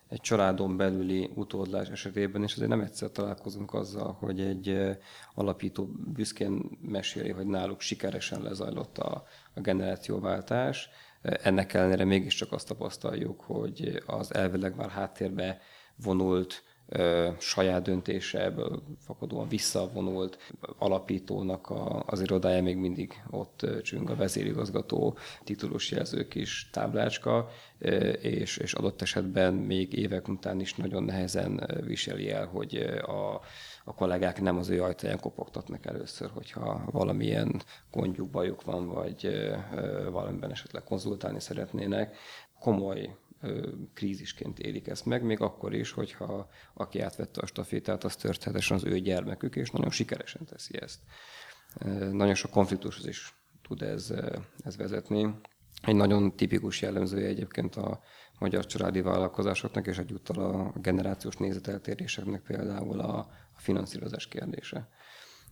egy 0.08 0.22
családon 0.22 0.78
belüli 0.78 1.30
utódlás 1.36 1.90
esetében, 1.90 2.44
és 2.44 2.54
azért 2.54 2.70
nem 2.70 2.82
egyszer 2.82 3.12
találkozunk 3.12 3.74
azzal, 3.74 4.18
hogy 4.20 4.42
egy 4.42 4.98
alapító 5.34 5.90
büszkén 6.14 6.78
meséli, 6.82 7.30
hogy 7.30 7.46
náluk 7.46 7.82
sikeresen 7.82 8.42
lezajlott 8.42 8.98
a, 8.98 9.26
a 9.54 9.60
generációváltás. 9.60 10.90
Ennek 11.22 11.74
ellenére 11.74 12.04
mégiscsak 12.04 12.52
azt 12.52 12.68
tapasztaljuk, 12.68 13.42
hogy 13.42 14.04
az 14.06 14.34
elvileg 14.34 14.76
már 14.76 14.90
háttérbe 14.90 15.62
vonult 15.96 16.64
saját 17.40 17.82
döntése, 17.82 18.44
ebből 18.44 18.84
fakadóan 19.00 19.48
visszavonult 19.48 20.38
alapítónak 20.78 21.70
a, 21.70 22.04
az 22.06 22.22
irodája 22.22 22.62
még 22.62 22.78
mindig 22.78 23.24
ott 23.30 23.66
csüng 23.84 24.10
a 24.10 24.16
vezérigazgató 24.16 25.18
titulus 25.44 25.92
jelző 25.92 26.28
kis 26.28 26.70
táblácska, 26.70 27.50
és, 28.22 28.58
és 28.58 28.74
adott 28.74 29.02
esetben 29.02 29.54
még 29.54 29.94
évek 29.94 30.28
után 30.28 30.60
is 30.60 30.76
nagyon 30.76 31.04
nehezen 31.04 31.82
viseli 31.86 32.32
el, 32.32 32.46
hogy 32.46 32.76
a, 33.02 33.42
a 33.84 33.94
kollégák 33.94 34.42
nem 34.42 34.58
az 34.58 34.70
ő 34.70 34.84
ajtaján 34.84 35.20
kopogtatnak 35.20 35.86
először, 35.86 36.30
hogyha 36.34 36.84
valamilyen 36.92 37.62
gondjuk, 37.92 38.30
bajuk 38.30 38.64
van, 38.64 38.88
vagy 38.88 39.30
valamiben 40.12 40.52
esetleg 40.52 40.84
konzultálni 40.84 41.40
szeretnének. 41.40 42.18
Komoly 42.60 43.16
krízisként 43.94 44.60
élik 44.60 44.88
ezt 44.88 45.06
meg, 45.06 45.24
még 45.24 45.40
akkor 45.40 45.74
is, 45.74 45.92
hogyha 45.92 46.50
aki 46.74 47.00
átvette 47.00 47.42
a 47.42 47.46
stafétát, 47.46 48.04
az 48.04 48.16
történetesen 48.16 48.78
az 48.78 48.84
ő 48.84 49.00
gyermekük, 49.00 49.56
és 49.56 49.72
nagyon 49.72 49.92
sikeresen 49.92 50.46
teszi 50.46 50.82
ezt. 50.82 51.00
Nagyon 52.12 52.36
sok 52.36 52.52
konfliktushoz 52.52 53.08
is 53.08 53.34
tud 53.62 53.82
ez, 53.82 54.14
ez 54.64 54.78
vezetni. 54.78 55.36
Egy 55.82 55.96
nagyon 55.96 56.36
tipikus 56.36 56.82
jellemzője 56.82 57.28
egyébként 57.28 57.76
a 57.76 58.02
magyar 58.40 58.66
családi 58.66 59.02
vállalkozásoknak, 59.02 59.88
és 59.88 59.98
egyúttal 59.98 60.44
a 60.44 60.80
generációs 60.80 61.36
nézeteltéréseknek 61.36 62.42
például 62.42 63.00
a, 63.00 63.18
a 63.54 63.60
finanszírozás 63.60 64.28
kérdése. 64.28 64.90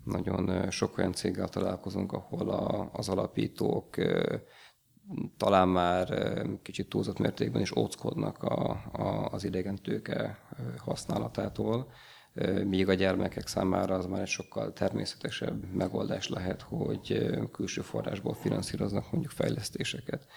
Nagyon 0.03 0.71
sok 0.71 0.97
olyan 0.97 1.13
céggel 1.13 1.47
találkozunk, 1.47 2.11
ahol 2.11 2.49
a, 2.49 2.89
az 2.93 3.09
alapítók 3.09 3.95
talán 5.37 5.67
már 5.67 6.13
kicsit 6.61 6.89
túlzott 6.89 7.19
mértékben 7.19 7.61
is 7.61 7.75
óckodnak 7.75 8.43
a, 8.43 8.69
a, 8.91 9.29
az 9.31 9.43
idegen 9.43 9.75
tőke 9.75 10.39
használatától, 10.77 11.87
míg 12.63 12.89
a 12.89 12.93
gyermekek 12.93 13.47
számára 13.47 13.95
az 13.95 14.05
már 14.05 14.21
egy 14.21 14.27
sokkal 14.27 14.73
természetesebb 14.73 15.73
megoldás 15.73 16.29
lehet, 16.29 16.61
hogy 16.61 17.27
külső 17.51 17.81
forrásból 17.81 18.33
finanszíroznak 18.33 19.11
mondjuk 19.11 19.31
fejlesztéseket. 19.31 20.27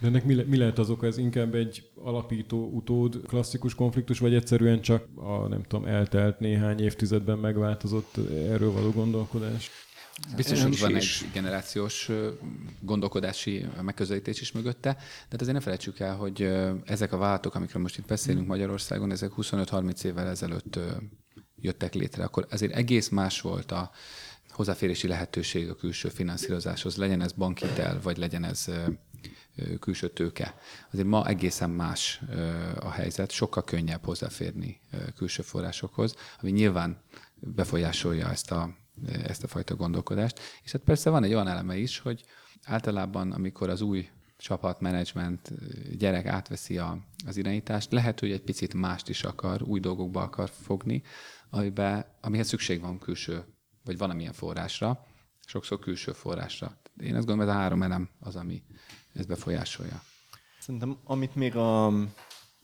De 0.00 0.06
ennek 0.06 0.24
mi, 0.24 0.34
le, 0.34 0.42
mi 0.46 0.56
lehet 0.56 0.78
az 0.78 0.90
oka? 0.90 1.06
Ez 1.06 1.18
inkább 1.18 1.54
egy 1.54 1.90
alapító 1.94 2.70
utód 2.72 3.20
klasszikus 3.26 3.74
konfliktus, 3.74 4.18
vagy 4.18 4.34
egyszerűen 4.34 4.80
csak 4.80 5.06
a 5.14 5.48
nem 5.48 5.62
tudom, 5.62 5.86
eltelt 5.86 6.38
néhány 6.38 6.80
évtizedben 6.80 7.38
megváltozott 7.38 8.16
erről 8.30 8.72
való 8.72 8.90
gondolkodás? 8.90 9.70
Biztos, 10.36 10.62
hogy 10.62 10.78
van 10.78 10.96
is. 10.96 11.22
egy 11.22 11.30
generációs 11.32 12.10
gondolkodási 12.80 13.66
megközelítés 13.82 14.40
is 14.40 14.52
mögötte, 14.52 14.92
de 14.92 14.98
hát 15.30 15.40
azért 15.40 15.56
ne 15.56 15.62
felejtsük 15.62 15.98
el, 15.98 16.16
hogy 16.16 16.42
ezek 16.84 17.12
a 17.12 17.16
vállalatok, 17.16 17.54
amikről 17.54 17.82
most 17.82 17.98
itt 17.98 18.06
beszélünk 18.06 18.46
Magyarországon, 18.46 19.10
ezek 19.10 19.30
25-30 19.36 20.04
évvel 20.04 20.28
ezelőtt 20.28 20.78
jöttek 21.56 21.94
létre. 21.94 22.24
Akkor 22.24 22.46
azért 22.50 22.74
egész 22.74 23.08
más 23.08 23.40
volt 23.40 23.72
a 23.72 23.90
hozzáférési 24.48 25.08
lehetőség 25.08 25.70
a 25.70 25.76
külső 25.76 26.08
finanszírozáshoz, 26.08 26.96
legyen 26.96 27.20
ez 27.20 27.32
bankitel, 27.32 28.00
vagy 28.02 28.16
legyen 28.16 28.44
ez 28.44 28.66
külső 29.80 30.08
tőke. 30.08 30.54
Azért 30.92 31.06
ma 31.06 31.26
egészen 31.26 31.70
más 31.70 32.20
a 32.80 32.90
helyzet, 32.90 33.30
sokkal 33.30 33.64
könnyebb 33.64 34.04
hozzáférni 34.04 34.80
külső 35.16 35.42
forrásokhoz, 35.42 36.14
ami 36.40 36.50
nyilván 36.50 37.02
befolyásolja 37.34 38.30
ezt 38.30 38.50
a 38.50 38.82
ezt 39.06 39.44
a 39.44 39.48
fajta 39.48 39.76
gondolkodást. 39.76 40.40
És 40.62 40.72
hát 40.72 40.82
persze 40.82 41.10
van 41.10 41.24
egy 41.24 41.32
olyan 41.32 41.48
eleme 41.48 41.76
is, 41.76 41.98
hogy 41.98 42.24
általában, 42.64 43.32
amikor 43.32 43.68
az 43.68 43.80
új 43.80 44.08
csapat, 44.36 44.80
menedzsment, 44.80 45.52
gyerek 45.96 46.26
átveszi 46.26 46.78
a, 46.78 46.98
az 47.26 47.36
irányítást, 47.36 47.92
lehet, 47.92 48.20
hogy 48.20 48.30
egy 48.30 48.42
picit 48.42 48.74
mást 48.74 49.08
is 49.08 49.22
akar, 49.22 49.62
új 49.62 49.80
dolgokba 49.80 50.22
akar 50.22 50.48
fogni, 50.48 51.02
amiben, 51.50 52.04
amihez 52.20 52.48
szükség 52.48 52.80
van 52.80 52.98
külső, 52.98 53.44
vagy 53.84 53.98
valamilyen 53.98 54.32
forrásra, 54.32 55.06
sokszor 55.46 55.78
külső 55.78 56.12
forrásra. 56.12 56.80
Én 57.00 57.14
azt 57.14 57.26
gondolom, 57.26 57.50
ez 57.50 57.56
a 57.56 57.58
három 57.58 57.82
elem 57.82 58.08
az, 58.20 58.36
ami 58.36 58.62
ezt 59.12 59.28
befolyásolja. 59.28 60.02
Szerintem, 60.60 60.98
amit 61.04 61.34
még 61.34 61.56
a, 61.56 61.86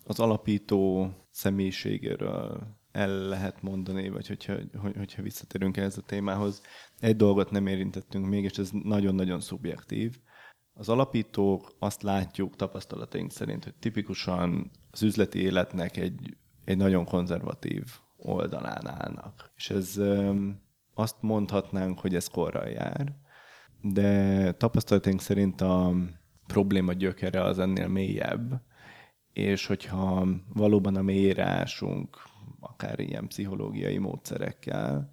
az 0.04 0.18
alapító 0.18 1.10
személyiségéről 1.30 2.78
el 2.92 3.18
lehet 3.18 3.62
mondani, 3.62 4.09
vagy 4.09 4.26
hogyha, 4.26 4.54
hogyha 4.97 5.23
visszatérünk 5.23 5.76
ehhez 5.76 5.99
a 5.99 6.02
témához, 6.02 6.62
egy 7.00 7.16
dolgot 7.16 7.50
nem 7.50 7.66
érintettünk 7.66 8.26
még, 8.26 8.44
és 8.44 8.59
ez 8.59 8.70
nagyon-nagyon 8.82 9.40
szubjektív. 9.40 10.18
Az 10.75 10.88
alapítók 10.88 11.75
azt 11.78 12.02
látjuk 12.02 12.56
tapasztalataink 12.56 13.32
szerint, 13.32 13.64
hogy 13.64 13.75
tipikusan 13.75 14.70
az 14.90 15.02
üzleti 15.02 15.38
életnek 15.38 15.97
egy, 15.97 16.37
egy 16.64 16.76
nagyon 16.76 17.04
konzervatív 17.04 17.85
oldalán 18.16 18.87
állnak. 18.87 19.52
És 19.56 19.70
ez 19.70 20.00
azt 20.94 21.16
mondhatnánk, 21.20 21.99
hogy 21.99 22.14
ez 22.14 22.28
korral 22.28 22.68
jár, 22.68 23.14
de 23.80 24.52
tapasztalataink 24.52 25.20
szerint 25.20 25.61
a 25.61 25.94
probléma 26.47 26.92
gyökere 26.92 27.42
az 27.42 27.59
ennél 27.59 27.88
mélyebb, 27.88 28.62
és 29.32 29.66
hogyha 29.66 30.26
valóban 30.54 30.97
a 30.97 31.02
mélyére 31.02 31.44
ásunk, 31.44 32.16
akár 32.61 33.00
ilyen 33.00 33.26
pszichológiai 33.26 33.99
módszerekkel, 33.99 35.12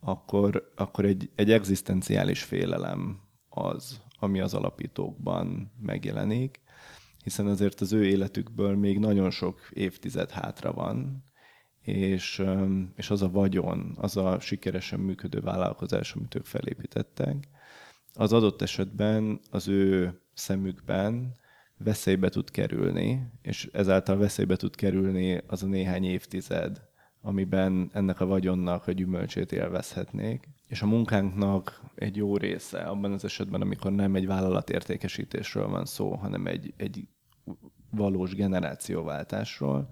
akkor, 0.00 0.72
akkor 0.76 1.04
egy, 1.04 1.30
egy 1.34 1.52
egzisztenciális 1.52 2.42
félelem 2.42 3.20
az, 3.48 4.00
ami 4.18 4.40
az 4.40 4.54
alapítókban 4.54 5.72
megjelenik, 5.80 6.60
hiszen 7.22 7.46
azért 7.46 7.80
az 7.80 7.92
ő 7.92 8.04
életükből 8.06 8.76
még 8.76 8.98
nagyon 8.98 9.30
sok 9.30 9.60
évtized 9.70 10.30
hátra 10.30 10.72
van, 10.72 11.24
és, 11.80 12.42
és 12.96 13.10
az 13.10 13.22
a 13.22 13.30
vagyon, 13.30 13.96
az 14.00 14.16
a 14.16 14.40
sikeresen 14.40 15.00
működő 15.00 15.40
vállalkozás, 15.40 16.12
amit 16.12 16.34
ők 16.34 16.44
felépítettek, 16.44 17.48
az 18.14 18.32
adott 18.32 18.62
esetben 18.62 19.40
az 19.50 19.68
ő 19.68 20.20
szemükben 20.34 21.36
veszélybe 21.84 22.28
tud 22.28 22.50
kerülni, 22.50 23.26
és 23.42 23.68
ezáltal 23.72 24.16
veszélybe 24.16 24.56
tud 24.56 24.74
kerülni 24.74 25.40
az 25.46 25.62
a 25.62 25.66
néhány 25.66 26.04
évtized, 26.04 26.82
amiben 27.20 27.90
ennek 27.92 28.20
a 28.20 28.26
vagyonnak 28.26 28.86
a 28.86 28.92
gyümölcsét 28.92 29.52
élvezhetnék. 29.52 30.48
És 30.66 30.82
a 30.82 30.86
munkánknak 30.86 31.82
egy 31.94 32.16
jó 32.16 32.36
része 32.36 32.78
abban 32.78 33.12
az 33.12 33.24
esetben, 33.24 33.60
amikor 33.60 33.92
nem 33.92 34.14
egy 34.14 34.26
vállalatértékesítésről 34.26 35.68
van 35.68 35.84
szó, 35.84 36.14
hanem 36.14 36.46
egy, 36.46 36.74
egy 36.76 37.08
valós 37.90 38.34
generációváltásról, 38.34 39.88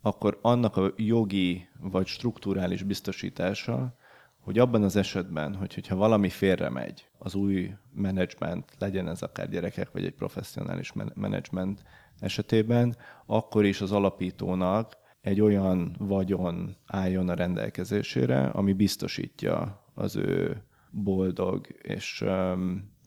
akkor 0.00 0.38
annak 0.42 0.76
a 0.76 0.92
jogi 0.96 1.68
vagy 1.80 2.06
strukturális 2.06 2.82
biztosítása, 2.82 3.96
hogy 4.40 4.58
abban 4.58 4.82
az 4.82 4.96
esetben, 4.96 5.54
hogy, 5.54 5.74
hogyha 5.74 5.96
valami 5.96 6.28
félre 6.28 6.68
megy, 6.68 7.05
az 7.18 7.34
új 7.34 7.70
menedzsment, 7.94 8.76
legyen 8.78 9.08
ez 9.08 9.22
akár 9.22 9.48
gyerekek, 9.48 9.90
vagy 9.90 10.04
egy 10.04 10.14
professzionális 10.14 10.92
menedzsment 11.14 11.82
esetében, 12.20 12.96
akkor 13.26 13.64
is 13.64 13.80
az 13.80 13.92
alapítónak 13.92 14.96
egy 15.20 15.40
olyan 15.40 15.94
vagyon 15.98 16.76
álljon 16.86 17.28
a 17.28 17.34
rendelkezésére, 17.34 18.46
ami 18.46 18.72
biztosítja 18.72 19.84
az 19.94 20.16
ő 20.16 20.62
boldog 20.90 21.66
és 21.82 22.24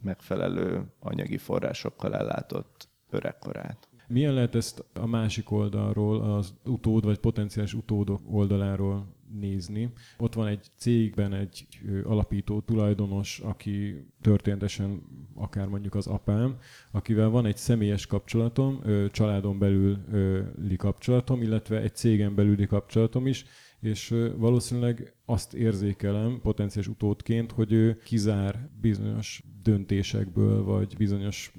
megfelelő 0.04 0.94
anyagi 1.00 1.38
forrásokkal 1.38 2.16
ellátott 2.16 2.90
öregkorát. 3.10 3.88
Milyen 4.08 4.34
lehet 4.34 4.56
ezt 4.56 4.86
a 4.94 5.06
másik 5.06 5.52
oldalról, 5.52 6.22
az 6.22 6.54
utód 6.66 7.04
vagy 7.04 7.20
potenciális 7.20 7.74
utódok 7.74 8.22
oldaláról 8.26 9.18
nézni. 9.40 9.92
Ott 10.18 10.34
van 10.34 10.48
egy 10.48 10.66
cégben 10.78 11.34
egy 11.34 11.68
alapító 12.04 12.60
tulajdonos, 12.60 13.40
aki 13.40 14.06
történetesen 14.22 15.02
akár 15.36 15.68
mondjuk 15.68 15.96
az 15.96 16.08
apám, 16.08 16.58
akivel 16.92 17.30
van 17.30 17.46
egy 17.46 17.58
személyes 17.58 18.06
kapcsolatom, 18.06 18.82
családon 19.12 19.60
belüli 19.60 20.76
kapcsolatom, 20.76 21.42
illetve 21.42 21.82
egy 21.82 21.96
cégen 21.96 22.36
belüli 22.36 22.66
kapcsolatom 22.66 23.28
is, 23.28 23.46
és 23.80 24.16
valószínűleg 24.38 25.14
azt 25.26 25.54
érzékelem 25.54 26.40
potenciális 26.42 26.90
utódként, 26.90 27.52
hogy 27.52 27.72
ő 27.72 27.98
kizár 27.98 28.70
bizonyos 28.82 29.44
döntésekből, 29.64 30.64
vagy 30.64 30.98
bizonyos 30.98 31.54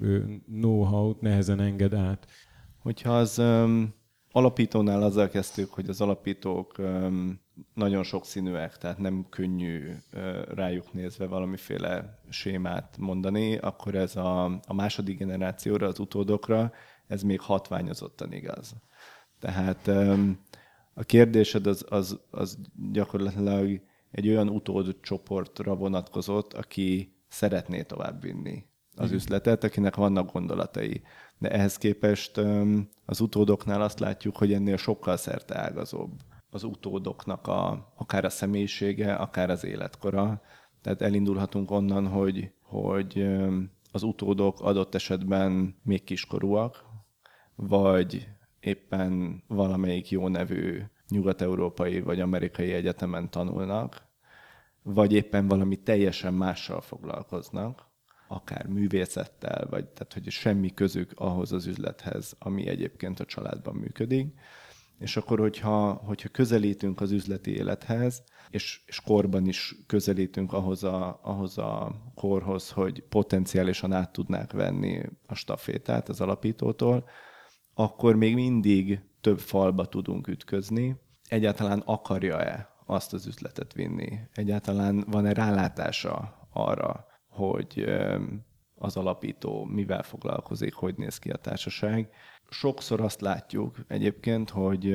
know-how-t 0.45 1.21
nehezen 1.21 1.59
enged 1.59 1.93
át. 1.93 2.27
Hogyha 2.77 3.17
az 3.17 3.39
um, 3.39 3.93
alapítónál 4.31 5.03
azzal 5.03 5.29
kezdtük, 5.29 5.69
hogy 5.69 5.89
az 5.89 6.01
alapítók 6.01 6.75
um, 6.77 7.39
nagyon 7.73 8.03
sokszínűek, 8.03 8.77
tehát 8.77 8.97
nem 8.97 9.25
könnyű 9.29 9.91
rájuk 10.47 10.93
nézve 10.93 11.25
valamiféle 11.25 12.19
sémát 12.29 12.97
mondani, 12.99 13.57
akkor 13.57 13.95
ez 13.95 14.15
a, 14.15 14.45
a 14.45 14.73
második 14.73 15.17
generációra, 15.17 15.87
az 15.87 15.99
utódokra, 15.99 16.71
ez 17.07 17.23
még 17.23 17.39
hatványozottan 17.39 18.31
igaz. 18.33 18.75
Tehát 19.39 19.87
a 20.93 21.03
kérdésed 21.03 21.67
az, 21.67 21.85
az, 21.89 22.19
az 22.31 22.57
gyakorlatilag 22.91 23.81
egy 24.11 24.27
olyan 24.27 24.49
utód 24.49 24.97
csoportra 25.01 25.75
vonatkozott, 25.75 26.53
aki 26.53 27.15
szeretné 27.27 27.83
továbbvinni 27.83 28.65
az 28.95 29.11
üzletet, 29.11 29.63
akinek 29.63 29.95
vannak 29.95 30.31
gondolatai. 30.31 31.01
De 31.37 31.51
ehhez 31.51 31.77
képest 31.77 32.41
az 33.05 33.21
utódoknál 33.21 33.81
azt 33.81 33.99
látjuk, 33.99 34.37
hogy 34.37 34.53
ennél 34.53 34.77
sokkal 34.77 35.17
szerte 35.17 35.57
ágazóbb 35.57 36.11
az 36.51 36.63
utódoknak 36.63 37.47
a, 37.47 37.93
akár 37.95 38.25
a 38.25 38.29
személyisége, 38.29 39.13
akár 39.13 39.49
az 39.49 39.63
életkora. 39.63 40.41
Tehát 40.81 41.01
elindulhatunk 41.01 41.71
onnan, 41.71 42.07
hogy, 42.07 42.51
hogy 42.61 43.27
az 43.91 44.03
utódok 44.03 44.61
adott 44.61 44.95
esetben 44.95 45.75
még 45.83 46.03
kiskorúak, 46.03 46.83
vagy 47.55 48.27
éppen 48.59 49.43
valamelyik 49.47 50.09
jó 50.09 50.27
nevű 50.27 50.81
nyugat-európai 51.09 52.01
vagy 52.01 52.19
amerikai 52.19 52.73
egyetemen 52.73 53.29
tanulnak, 53.29 54.09
vagy 54.83 55.13
éppen 55.13 55.47
valami 55.47 55.75
teljesen 55.75 56.33
mással 56.33 56.81
foglalkoznak, 56.81 57.89
akár 58.27 58.65
művészettel, 58.65 59.67
vagy 59.69 59.85
tehát, 59.87 60.13
hogy 60.13 60.29
semmi 60.29 60.73
közük 60.73 61.11
ahhoz 61.15 61.51
az 61.51 61.65
üzlethez, 61.65 62.35
ami 62.39 62.67
egyébként 62.67 63.19
a 63.19 63.25
családban 63.25 63.75
működik. 63.75 64.33
És 65.01 65.17
akkor, 65.17 65.39
hogyha, 65.39 65.93
hogyha 65.93 66.29
közelítünk 66.29 67.01
az 67.01 67.11
üzleti 67.11 67.55
élethez, 67.55 68.23
és, 68.49 68.81
és 68.85 69.01
korban 69.01 69.47
is 69.47 69.75
közelítünk 69.87 70.53
ahhoz 70.53 70.83
a, 70.83 71.19
ahhoz 71.23 71.57
a 71.57 71.95
korhoz, 72.15 72.69
hogy 72.69 73.03
potenciálisan 73.09 73.93
át 73.93 74.11
tudnák 74.11 74.51
venni 74.51 75.01
a 75.27 75.35
stafétát 75.35 76.09
az 76.09 76.21
alapítótól, 76.21 77.09
akkor 77.73 78.15
még 78.15 78.33
mindig 78.33 79.01
több 79.21 79.39
falba 79.39 79.85
tudunk 79.85 80.27
ütközni. 80.27 80.95
Egyáltalán 81.27 81.79
akarja-e 81.85 82.69
azt 82.85 83.13
az 83.13 83.27
üzletet 83.27 83.73
vinni? 83.73 84.19
Egyáltalán 84.33 85.03
van-e 85.07 85.33
rálátása 85.33 86.47
arra, 86.53 87.05
hogy 87.27 87.85
az 88.75 88.97
alapító 88.97 89.65
mivel 89.65 90.03
foglalkozik, 90.03 90.73
hogy 90.73 90.95
néz 90.97 91.17
ki 91.17 91.29
a 91.29 91.35
társaság. 91.35 92.09
Sokszor 92.53 93.01
azt 93.01 93.21
látjuk 93.21 93.77
egyébként, 93.87 94.49
hogy 94.49 94.93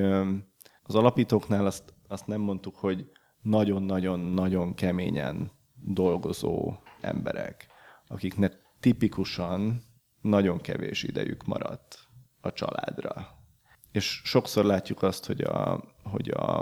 az 0.82 0.94
alapítóknál 0.94 1.66
azt, 1.66 1.94
azt 2.08 2.26
nem 2.26 2.40
mondtuk, 2.40 2.76
hogy 2.76 3.10
nagyon-nagyon-nagyon 3.42 4.74
keményen 4.74 5.50
dolgozó 5.74 6.74
emberek, 7.00 7.66
akiknek 8.06 8.60
tipikusan 8.80 9.82
nagyon 10.20 10.60
kevés 10.60 11.02
idejük 11.02 11.44
maradt 11.44 11.98
a 12.40 12.52
családra. 12.52 13.28
És 13.92 14.20
sokszor 14.24 14.64
látjuk 14.64 15.02
azt, 15.02 15.26
hogy 15.26 15.40
a, 15.40 15.84
hogy 16.02 16.30
a, 16.30 16.60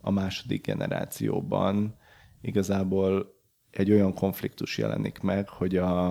a 0.00 0.10
második 0.10 0.66
generációban 0.66 1.98
igazából 2.40 3.34
egy 3.70 3.90
olyan 3.90 4.14
konfliktus 4.14 4.78
jelenik 4.78 5.18
meg, 5.18 5.48
hogy 5.48 5.76
a, 5.76 6.06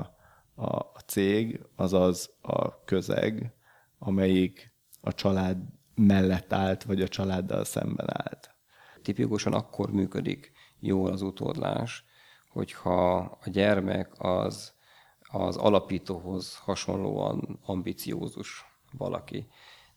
a, 0.56 0.76
a 0.94 1.00
cég, 1.06 1.66
azaz 1.76 2.36
a 2.42 2.84
közeg, 2.84 3.56
amelyik 4.00 4.74
a 5.02 5.14
család 5.14 5.58
mellett 5.96 6.54
állt, 6.54 6.84
vagy 6.84 7.02
a 7.02 7.08
családdal 7.08 7.64
szemben 7.64 8.08
állt. 8.10 8.56
Tipikusan 9.02 9.54
akkor 9.54 9.92
működik 9.92 10.52
jól 10.80 11.12
az 11.12 11.22
utódlás, 11.22 12.06
hogyha 12.50 13.16
a 13.20 13.50
gyermek 13.50 14.12
az, 14.18 14.74
az 15.20 15.56
alapítóhoz 15.56 16.56
hasonlóan 16.56 17.60
ambiciózus 17.66 18.66
valaki. 18.98 19.48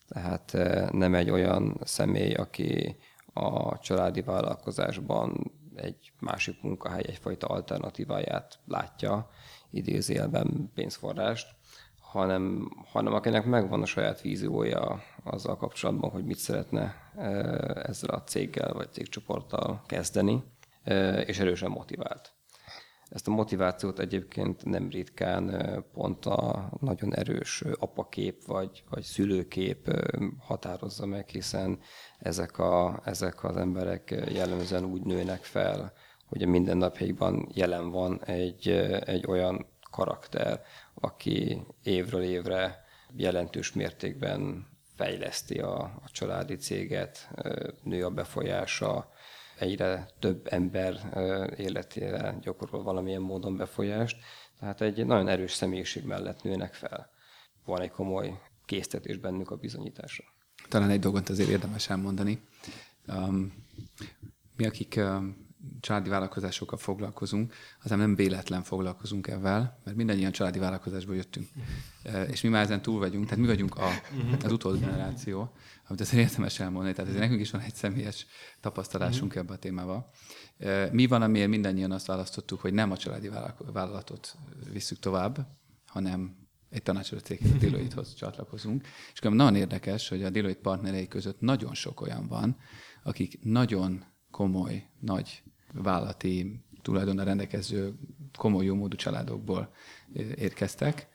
Tehát 0.09 0.55
eh, 0.55 0.89
nem 0.91 1.15
egy 1.15 1.31
olyan 1.31 1.81
személy, 1.85 2.35
aki 2.35 2.97
a 3.33 3.79
családi 3.79 4.23
vállalkozásban 4.23 5.53
egy 5.75 6.13
másik 6.21 6.63
munkahely 6.63 7.05
egyfajta 7.07 7.47
alternatíváját 7.47 8.59
látja, 8.67 9.31
idézélben 9.71 10.71
pénzforrást, 10.75 11.57
hanem, 12.11 12.71
hanem 12.93 13.13
akinek 13.13 13.45
megvan 13.45 13.83
a 13.83 13.87
saját 13.87 14.21
víziója 14.21 15.03
azzal 15.25 15.57
kapcsolatban, 15.57 16.11
hogy 16.11 16.25
mit 16.25 16.39
szeretne 16.39 16.95
ezzel 17.83 18.11
a 18.11 18.23
céggel 18.23 18.73
vagy 18.73 18.93
cégcsoporttal 18.93 19.83
kezdeni, 19.87 20.43
és 21.27 21.39
erősen 21.39 21.71
motivált. 21.71 22.33
Ezt 23.09 23.29
a 23.29 23.31
motivációt 23.31 23.99
egyébként 23.99 24.65
nem 24.65 24.89
ritkán 24.89 25.53
pont 25.93 26.27
a 26.27 26.71
nagyon 26.81 27.15
erős 27.15 27.65
apakép 27.79 28.45
vagy, 28.47 28.85
vagy 28.91 29.03
szülőkép 29.03 30.07
határozza 30.39 31.07
meg, 31.07 31.29
hiszen 31.29 31.79
ezek, 32.19 32.59
a, 32.59 33.01
ezek 33.05 33.45
az 33.45 33.57
emberek 33.57 34.25
jellemzően 34.33 34.85
úgy 34.85 35.03
nőnek 35.03 35.43
fel, 35.43 35.93
hogy 36.27 36.43
a 36.43 36.49
mindennapjaikban 36.49 37.49
jelen 37.55 37.91
van 37.91 38.25
egy, 38.25 38.69
egy 39.05 39.27
olyan 39.27 39.67
karakter, 39.91 40.61
aki 41.01 41.67
évről 41.83 42.23
évre 42.23 42.85
jelentős 43.17 43.73
mértékben 43.73 44.67
fejleszti 44.97 45.59
a, 45.59 45.79
a 45.81 46.11
családi 46.13 46.57
céget, 46.57 47.31
nő 47.83 48.05
a 48.05 48.11
befolyása, 48.11 49.11
egyre 49.59 50.09
több 50.19 50.47
ember 50.51 50.95
életére 51.57 52.39
gyakorol 52.41 52.83
valamilyen 52.83 53.23
módon 53.23 53.57
befolyást. 53.57 54.17
Tehát 54.59 54.81
egy 54.81 55.07
nagyon 55.07 55.29
erős 55.29 55.53
személyiség 55.53 56.05
mellett 56.05 56.43
nőnek 56.43 56.75
fel. 56.75 57.11
Van 57.65 57.81
egy 57.81 57.91
komoly 57.91 58.41
késztetés 58.65 59.17
bennük 59.17 59.51
a 59.51 59.57
bizonyításra. 59.57 60.25
Talán 60.69 60.91
egy 60.91 61.01
dolgot 61.01 61.29
azért 61.29 61.49
érdemes 61.49 61.89
elmondani. 61.89 62.43
Um, 63.07 63.67
mi, 64.57 64.67
akik 64.67 64.95
um, 64.97 65.48
családi 65.81 66.09
vállalkozásokkal 66.09 66.79
foglalkozunk, 66.79 67.55
az 67.83 67.91
nem 67.91 68.15
véletlen 68.15 68.63
foglalkozunk 68.63 69.27
ezzel, 69.27 69.81
mert 69.85 69.97
mindannyian 69.97 70.33
családi 70.33 70.59
vállalkozásból 70.59 71.15
jöttünk. 71.15 71.49
Uh, 72.05 72.29
és 72.31 72.41
mi 72.41 72.49
már 72.49 72.63
ezen 72.63 72.83
túl 72.83 72.99
vagyunk, 72.99 73.25
tehát 73.25 73.39
mi 73.39 73.47
vagyunk 73.47 73.77
a, 73.77 73.89
az 74.45 74.53
utódó 74.53 74.79
generáció, 74.79 75.53
amit 75.87 76.01
azért 76.01 76.29
érdemes 76.29 76.61
elmondani, 76.61 76.95
tehát 76.95 77.11
azért 77.11 77.25
nekünk 77.25 77.41
is 77.41 77.51
van 77.51 77.61
egy 77.61 77.75
személyes 77.75 78.27
tapasztalásunk 78.61 79.35
ebbe 79.35 79.53
a 79.53 79.57
témába. 79.57 80.11
Uh, 80.59 80.93
mi 80.93 81.07
van, 81.07 81.23
amiért 81.23 81.49
mindannyian 81.49 81.93
azt 81.93 82.07
választottuk, 82.07 82.61
hogy 82.61 82.73
nem 82.73 82.91
a 82.91 82.97
családi 82.97 83.31
vállalatot 83.73 84.37
visszük 84.73 84.99
tovább, 84.99 85.47
hanem 85.87 86.47
egy 86.71 86.83
tanácsadó 86.83 87.21
cég 87.21 87.59
Deloitte-hoz 87.59 88.15
csatlakozunk. 88.15 88.87
És 89.13 89.21
nagyon 89.21 89.57
érdekes, 89.57 90.09
hogy 90.09 90.23
a 90.23 90.31
Deloitte 90.31 90.61
partnerei 90.61 91.09
között 91.09 91.41
nagyon 91.41 91.75
sok 91.75 92.01
olyan 92.01 92.27
van, 92.27 92.57
akik 93.03 93.39
nagyon 93.43 94.05
komoly, 94.31 94.87
nagy 95.01 95.43
vállalati 95.73 96.61
tulajdonra 96.83 97.23
rendelkező, 97.23 97.95
komoly 98.37 98.65
jómódú 98.65 98.97
családokból 98.97 99.73
érkeztek, 100.35 101.09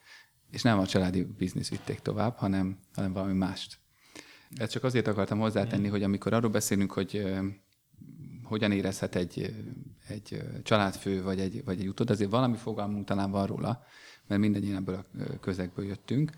és 0.50 0.62
nem 0.62 0.78
a 0.78 0.86
családi 0.86 1.22
biznisz 1.22 1.70
vitték 1.70 2.00
tovább, 2.00 2.36
hanem, 2.36 2.78
hanem 2.94 3.12
valami 3.12 3.32
mást. 3.32 3.78
Ezt 4.56 4.70
csak 4.70 4.84
azért 4.84 5.06
akartam 5.06 5.38
hozzátenni, 5.38 5.88
hogy 5.88 6.02
amikor 6.02 6.32
arról 6.32 6.50
beszélünk, 6.50 6.92
hogy 6.92 7.34
hogyan 8.42 8.72
érezhet 8.72 9.14
egy, 9.14 9.54
egy 10.08 10.42
családfő 10.62 11.22
vagy 11.22 11.40
egy, 11.40 11.64
vagy 11.64 11.80
egy 11.80 11.88
utód, 11.88 12.10
azért 12.10 12.30
valami 12.30 12.56
fogalmunk 12.56 13.06
talán 13.06 13.30
van 13.30 13.46
róla, 13.46 13.84
mert 14.26 14.40
mindannyian 14.40 14.76
ebből 14.76 14.94
a 14.94 15.38
közegből 15.40 15.84
jöttünk. 15.84 16.30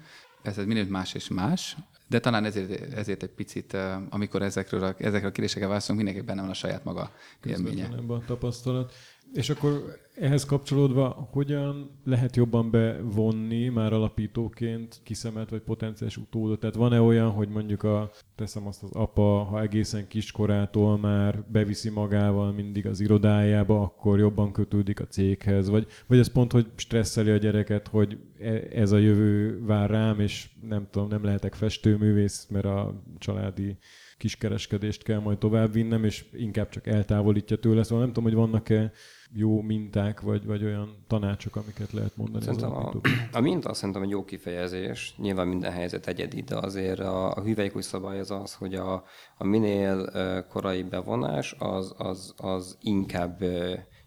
Ez 0.42 0.56
mindig 0.56 0.88
más 0.88 1.14
és 1.14 1.28
más, 1.28 1.76
de 2.08 2.20
talán 2.20 2.44
ezért, 2.44 2.94
ezért 2.94 3.22
egy 3.22 3.30
picit, 3.30 3.76
amikor 4.10 4.42
ezekről 4.42 4.82
a, 4.82 4.94
ezekről 4.98 5.30
a 5.30 5.32
kérdésekkel 5.32 5.68
válaszolunk, 5.68 6.04
mindenki 6.04 6.26
benne 6.26 6.40
van 6.40 6.50
a 6.50 6.54
saját 6.54 6.84
maga 6.84 7.10
élménye. 7.44 7.88
A 8.08 8.24
tapasztalat. 8.26 8.92
És 9.32 9.50
akkor 9.50 9.98
ehhez 10.14 10.44
kapcsolódva 10.44 11.28
hogyan 11.32 11.90
lehet 12.04 12.36
jobban 12.36 12.70
bevonni 12.70 13.68
már 13.68 13.92
alapítóként 13.92 15.00
kiszemelt 15.02 15.50
vagy 15.50 15.60
potenciális 15.60 16.16
utódot? 16.16 16.60
Tehát 16.60 16.74
van-e 16.74 17.00
olyan, 17.00 17.30
hogy 17.30 17.48
mondjuk 17.48 17.82
a, 17.82 18.10
teszem 18.34 18.66
azt 18.66 18.82
az 18.82 18.90
apa, 18.92 19.42
ha 19.42 19.62
egészen 19.62 20.08
kiskorától 20.08 20.98
már 20.98 21.44
beviszi 21.52 21.90
magával 21.90 22.52
mindig 22.52 22.86
az 22.86 23.00
irodájába, 23.00 23.82
akkor 23.82 24.18
jobban 24.18 24.52
kötődik 24.52 25.00
a 25.00 25.06
céghez? 25.06 25.68
Vagy, 25.68 25.86
vagy 26.06 26.18
ez 26.18 26.32
pont, 26.32 26.52
hogy 26.52 26.66
stresszeli 26.74 27.30
a 27.30 27.36
gyereket, 27.36 27.88
hogy 27.88 28.18
e, 28.40 28.62
ez 28.72 28.92
a 28.92 28.98
jövő 28.98 29.64
vár 29.64 29.90
rám, 29.90 30.20
és 30.20 30.48
nem 30.68 30.86
tudom, 30.90 31.08
nem 31.08 31.24
lehetek 31.24 31.54
festőművész, 31.54 32.46
mert 32.50 32.64
a 32.64 33.02
családi 33.18 33.76
kiskereskedést 34.16 35.02
kell 35.02 35.18
majd 35.18 35.38
továbbvinnem, 35.38 36.04
és 36.04 36.24
inkább 36.32 36.68
csak 36.68 36.86
eltávolítja 36.86 37.56
tőle. 37.56 37.82
Szóval 37.82 38.04
nem 38.04 38.12
tudom, 38.12 38.24
hogy 38.24 38.38
vannak-e 38.38 38.92
jó 39.32 39.60
minták, 39.62 40.20
vagy, 40.20 40.46
vagy 40.46 40.64
olyan 40.64 41.04
tanácsok, 41.06 41.56
amiket 41.56 41.92
lehet 41.92 42.16
mondani 42.16 42.44
szerintem 42.44 42.72
a, 42.72 42.92
a 43.32 43.40
minta 43.40 43.74
szerintem 43.74 44.02
egy 44.02 44.10
jó 44.10 44.24
kifejezés, 44.24 45.14
nyilván 45.18 45.48
minden 45.48 45.72
helyzet 45.72 46.06
egyedi, 46.06 46.40
de 46.42 46.56
azért 46.56 47.00
a, 47.00 47.34
a 47.34 47.42
hüvelykúj 47.42 47.82
szabály 47.82 48.18
az 48.18 48.30
az, 48.30 48.54
hogy 48.54 48.74
a, 48.74 49.04
a 49.36 49.44
minél 49.44 50.10
korai 50.48 50.82
bevonás 50.82 51.54
az, 51.58 51.94
az, 51.98 52.34
az 52.36 52.78
inkább 52.80 53.44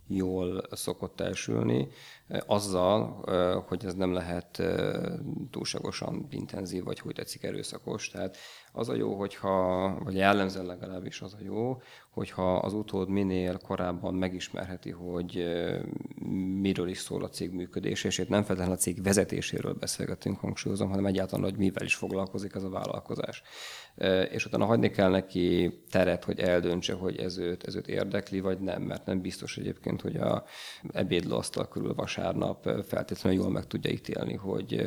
jól 0.07 0.61
szokott 0.71 1.21
elsülni, 1.21 1.87
azzal, 2.45 3.23
hogy 3.67 3.85
ez 3.85 3.93
nem 3.93 4.13
lehet 4.13 4.61
túlságosan 5.51 6.27
intenzív, 6.29 6.83
vagy 6.83 6.99
hogy 6.99 7.13
tetszik 7.13 7.43
erőszakos. 7.43 8.09
Tehát 8.09 8.37
az 8.71 8.89
a 8.89 8.95
jó, 8.95 9.15
hogyha, 9.15 9.97
vagy 10.03 10.15
jellemzően 10.15 10.65
legalábbis 10.65 11.21
az 11.21 11.33
a 11.33 11.43
jó, 11.43 11.81
hogyha 12.09 12.57
az 12.57 12.73
utód 12.73 13.09
minél 13.09 13.57
korábban 13.57 14.13
megismerheti, 14.13 14.91
hogy 14.91 15.43
miről 16.61 16.89
is 16.89 16.97
szól 16.97 17.23
a 17.23 17.29
cég 17.29 17.51
működése, 17.51 18.07
és 18.07 18.17
itt 18.17 18.29
nem 18.29 18.43
feltétlenül 18.43 18.75
a 18.75 18.81
cég 18.81 19.03
vezetéséről 19.03 19.73
beszélgetünk, 19.73 20.39
hangsúlyozom, 20.39 20.89
hanem 20.89 21.05
egyáltalán, 21.05 21.49
hogy 21.49 21.57
mivel 21.57 21.83
is 21.83 21.95
foglalkozik 21.95 22.55
ez 22.55 22.63
a 22.63 22.69
vállalkozás. 22.69 23.43
És 24.31 24.45
utána 24.45 24.65
hagyni 24.65 24.89
kell 24.89 25.09
neki 25.09 25.79
teret, 25.89 26.23
hogy 26.23 26.39
eldöntse, 26.39 26.93
hogy 26.93 27.17
ez 27.17 27.37
őt, 27.37 27.63
ez 27.63 27.75
őt 27.75 27.87
érdekli, 27.87 28.39
vagy 28.39 28.59
nem, 28.59 28.81
mert 28.81 29.05
nem 29.05 29.21
biztos 29.21 29.57
egyébként, 29.57 30.01
hogy 30.01 30.15
a 30.15 30.43
ebédlóasztal 30.91 31.67
körül 31.67 31.93
vasárnap 31.93 32.69
feltétlenül 32.87 33.39
jól 33.39 33.49
meg 33.51 33.67
tudja 33.67 33.91
ítélni, 33.91 34.33
hogy, 34.35 34.85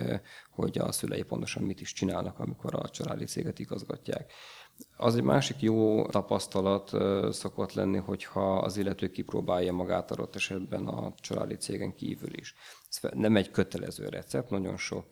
hogy 0.51 0.79
a 0.79 0.93
szülei 0.93 1.23
pontosan 1.23 1.63
mit 1.63 1.81
is 1.81 1.93
csinálnak, 1.93 2.39
amikor 2.39 2.75
a 2.75 2.89
családi 2.89 3.25
céget 3.25 3.59
igazgatják. 3.59 4.33
Az 4.97 5.17
egy 5.17 5.23
másik 5.23 5.61
jó 5.61 6.07
tapasztalat 6.07 6.91
szokott 7.33 7.73
lenni, 7.73 7.99
hogyha 7.99 8.59
az 8.59 8.77
illető 8.77 9.11
kipróbálja 9.11 9.73
magát 9.73 10.11
adott 10.11 10.35
esetben 10.35 10.87
a 10.87 11.15
családi 11.21 11.55
cégen 11.55 11.95
kívül 11.95 12.35
is. 12.35 12.55
Ez 12.91 13.11
nem 13.15 13.37
egy 13.37 13.51
kötelező 13.51 14.09
recept, 14.09 14.51
nagyon 14.51 14.77
sok 14.77 15.07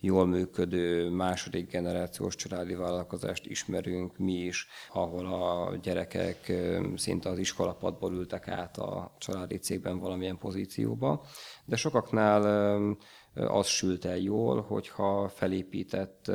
jól 0.00 0.26
működő 0.26 1.10
második 1.10 1.70
generációs 1.70 2.34
családi 2.34 2.74
vállalkozást 2.74 3.46
ismerünk 3.46 4.18
mi 4.18 4.32
is, 4.32 4.68
ahol 4.92 5.26
a 5.26 5.76
gyerekek 5.76 6.52
szinte 6.96 7.28
az 7.28 7.38
iskolapadból 7.38 8.12
ültek 8.12 8.48
át 8.48 8.78
a 8.78 9.14
családi 9.18 9.56
cégben 9.56 9.98
valamilyen 9.98 10.38
pozícióba, 10.38 11.24
de 11.64 11.76
sokaknál 11.76 12.42
az 13.34 13.66
sült 13.66 14.04
el 14.04 14.18
jól, 14.18 14.60
hogyha 14.60 15.28
felépített 15.28 16.30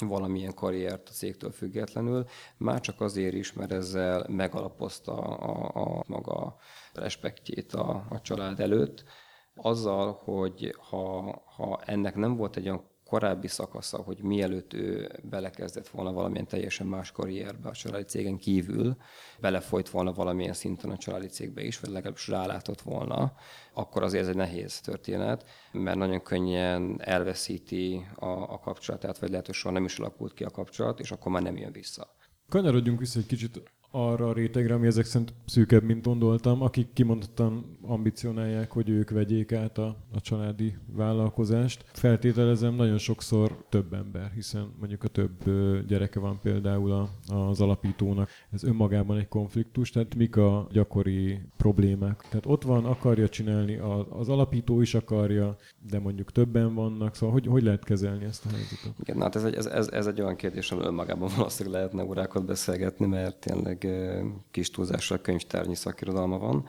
valamilyen 0.00 0.54
karriert 0.54 1.08
a 1.08 1.12
cégtől 1.12 1.50
függetlenül, 1.50 2.26
már 2.56 2.80
csak 2.80 3.00
azért 3.00 3.34
is, 3.34 3.52
mert 3.52 3.72
ezzel 3.72 4.26
megalapozta 4.28 5.16
a, 5.16 5.82
a 5.82 6.04
maga 6.06 6.56
respektjét 6.92 7.72
a, 7.72 8.06
a 8.08 8.20
család 8.20 8.60
előtt, 8.60 9.04
azzal, 9.54 10.12
hogy 10.24 10.74
ha, 10.78 11.22
ha 11.56 11.80
ennek 11.84 12.14
nem 12.14 12.36
volt 12.36 12.56
egy 12.56 12.64
olyan 12.64 12.92
korábbi 13.14 13.48
szakasza, 13.48 14.02
hogy 14.02 14.22
mielőtt 14.22 14.72
ő 14.72 15.10
belekezdett 15.22 15.88
volna 15.88 16.12
valamilyen 16.12 16.46
teljesen 16.46 16.86
más 16.86 17.12
karrierbe 17.12 17.68
a 17.68 17.72
családi 17.72 18.04
cégen 18.04 18.36
kívül, 18.36 18.96
belefolyt 19.40 19.88
volna 19.88 20.12
valamilyen 20.12 20.52
szinten 20.52 20.90
a 20.90 20.96
családi 20.96 21.26
cégbe 21.26 21.62
is, 21.62 21.80
vagy 21.80 21.90
legalábbis 21.90 22.28
rálátott 22.28 22.80
volna, 22.80 23.32
akkor 23.72 24.02
azért 24.02 24.22
ez 24.22 24.28
egy 24.28 24.36
nehéz 24.36 24.80
történet, 24.80 25.44
mert 25.72 25.96
nagyon 25.96 26.22
könnyen 26.22 27.00
elveszíti 27.00 28.06
a, 28.14 28.26
a 28.26 28.58
kapcsolatát, 28.58 29.18
vagy 29.18 29.30
lehet, 29.30 29.46
hogy 29.46 29.54
soha 29.54 29.74
nem 29.74 29.84
is 29.84 29.98
alakult 29.98 30.34
ki 30.34 30.44
a 30.44 30.50
kapcsolat, 30.50 31.00
és 31.00 31.10
akkor 31.10 31.32
már 31.32 31.42
nem 31.42 31.56
jön 31.56 31.72
vissza. 31.72 32.16
Kanyarodjunk 32.48 32.98
vissza 32.98 33.18
egy 33.18 33.26
kicsit 33.26 33.62
arra 33.94 34.28
a 34.28 34.32
rétegre, 34.32 34.74
ami 34.74 34.86
ezek 34.86 35.04
szerint 35.04 35.32
szűkebb, 35.46 35.82
mint 35.82 36.04
gondoltam, 36.04 36.62
akik 36.62 36.92
kimondottan 36.92 37.76
ambicionálják, 37.82 38.70
hogy 38.70 38.88
ők 38.88 39.10
vegyék 39.10 39.52
át 39.52 39.78
a, 39.78 39.96
a 40.12 40.20
családi 40.20 40.74
vállalkozást. 40.92 41.84
Feltételezem 41.92 42.74
nagyon 42.74 42.98
sokszor 42.98 43.64
több 43.68 43.92
ember, 43.92 44.30
hiszen 44.34 44.72
mondjuk 44.78 45.04
a 45.04 45.08
több 45.08 45.32
gyereke 45.86 46.20
van 46.20 46.38
például 46.42 46.92
a, 46.92 47.08
az 47.34 47.60
alapítónak. 47.60 48.28
Ez 48.50 48.64
önmagában 48.64 49.18
egy 49.18 49.28
konfliktus, 49.28 49.90
tehát 49.90 50.14
mik 50.14 50.36
a 50.36 50.66
gyakori 50.72 51.40
problémák. 51.56 52.24
Tehát 52.28 52.46
ott 52.46 52.62
van, 52.62 52.84
akarja 52.84 53.28
csinálni, 53.28 53.76
az, 53.76 54.06
az 54.08 54.28
alapító 54.28 54.80
is 54.80 54.94
akarja, 54.94 55.56
de 55.90 55.98
mondjuk 55.98 56.32
többen 56.32 56.74
vannak, 56.74 57.14
szóval 57.14 57.32
hogy, 57.32 57.46
hogy 57.46 57.62
lehet 57.62 57.84
kezelni 57.84 58.24
ezt 58.24 58.46
a 58.46 58.48
helyzetet? 58.48 58.92
Igen, 59.00 59.20
hát 59.20 59.36
ez 59.36 59.44
egy, 59.44 59.54
ez, 59.54 59.66
ez, 59.66 59.88
ez 59.88 60.06
egy 60.06 60.20
olyan 60.20 60.36
kérdés, 60.36 60.70
amiről 60.70 60.90
önmagában 60.90 61.30
valószínűleg 61.36 61.80
lehetne 61.80 62.04
órákat 62.04 62.44
beszélgetni, 62.44 63.06
mert 63.06 63.36
tényleg 63.36 63.83
kis 64.50 64.70
túlzással 64.70 65.18
könyvtárnyi 65.18 65.74
szakirodalma 65.74 66.38
van. 66.38 66.68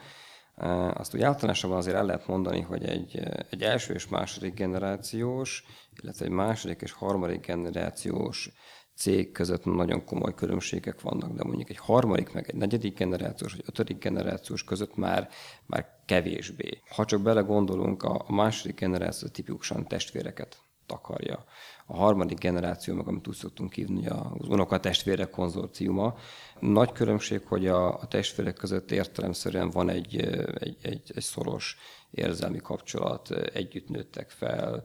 Azt 0.94 1.16
úgy 1.16 1.22
általánosabban 1.22 1.78
azért 1.78 1.96
el 1.96 2.06
lehet 2.06 2.28
mondani, 2.28 2.62
hogy 2.62 2.84
egy, 2.84 3.20
egy 3.50 3.62
első 3.62 3.94
és 3.94 4.08
második 4.08 4.54
generációs, 4.54 5.64
illetve 6.02 6.26
egy 6.26 6.32
második 6.32 6.82
és 6.82 6.92
harmadik 6.92 7.46
generációs 7.46 8.52
cég 8.96 9.32
között 9.32 9.66
nagyon 9.66 10.06
komoly 10.06 10.34
különbségek 10.34 11.02
vannak, 11.02 11.32
de 11.32 11.44
mondjuk 11.44 11.70
egy 11.70 11.78
harmadik, 11.78 12.34
meg 12.34 12.50
egy 12.50 12.56
negyedik 12.56 12.98
generációs, 12.98 13.54
vagy 13.54 13.64
ötödik 13.68 13.98
generációs 13.98 14.64
között 14.64 14.96
már, 14.96 15.30
már 15.66 15.86
kevésbé. 16.06 16.82
Ha 16.90 17.06
csak 17.06 17.22
belegondolunk, 17.22 18.04
a, 18.04 18.24
a 18.28 18.34
második 18.34 18.80
generáció 18.80 19.28
tipikusan 19.28 19.88
testvéreket 19.88 20.58
takarja 20.86 21.46
a 21.86 21.96
harmadik 21.96 22.38
generáció, 22.40 22.94
meg 22.94 23.08
amit 23.08 23.28
úgy 23.28 23.36
szoktunk 23.36 23.74
hívni, 23.74 24.08
az 24.08 24.48
unokatestvérek 24.48 25.30
konzorciuma. 25.30 26.16
Nagy 26.60 26.92
különbség, 26.92 27.42
hogy 27.46 27.68
a, 27.68 28.00
a 28.00 28.08
testvérek 28.08 28.54
között 28.54 28.92
értelemszerűen 28.92 29.70
van 29.70 29.90
egy, 29.90 30.16
egy, 30.60 30.78
egy, 30.82 31.12
egy 31.16 31.24
szoros 31.24 31.78
érzelmi 32.12 32.58
kapcsolat, 32.58 33.32
együtt 33.32 33.90
nőttek 33.90 34.30
fel, 34.30 34.84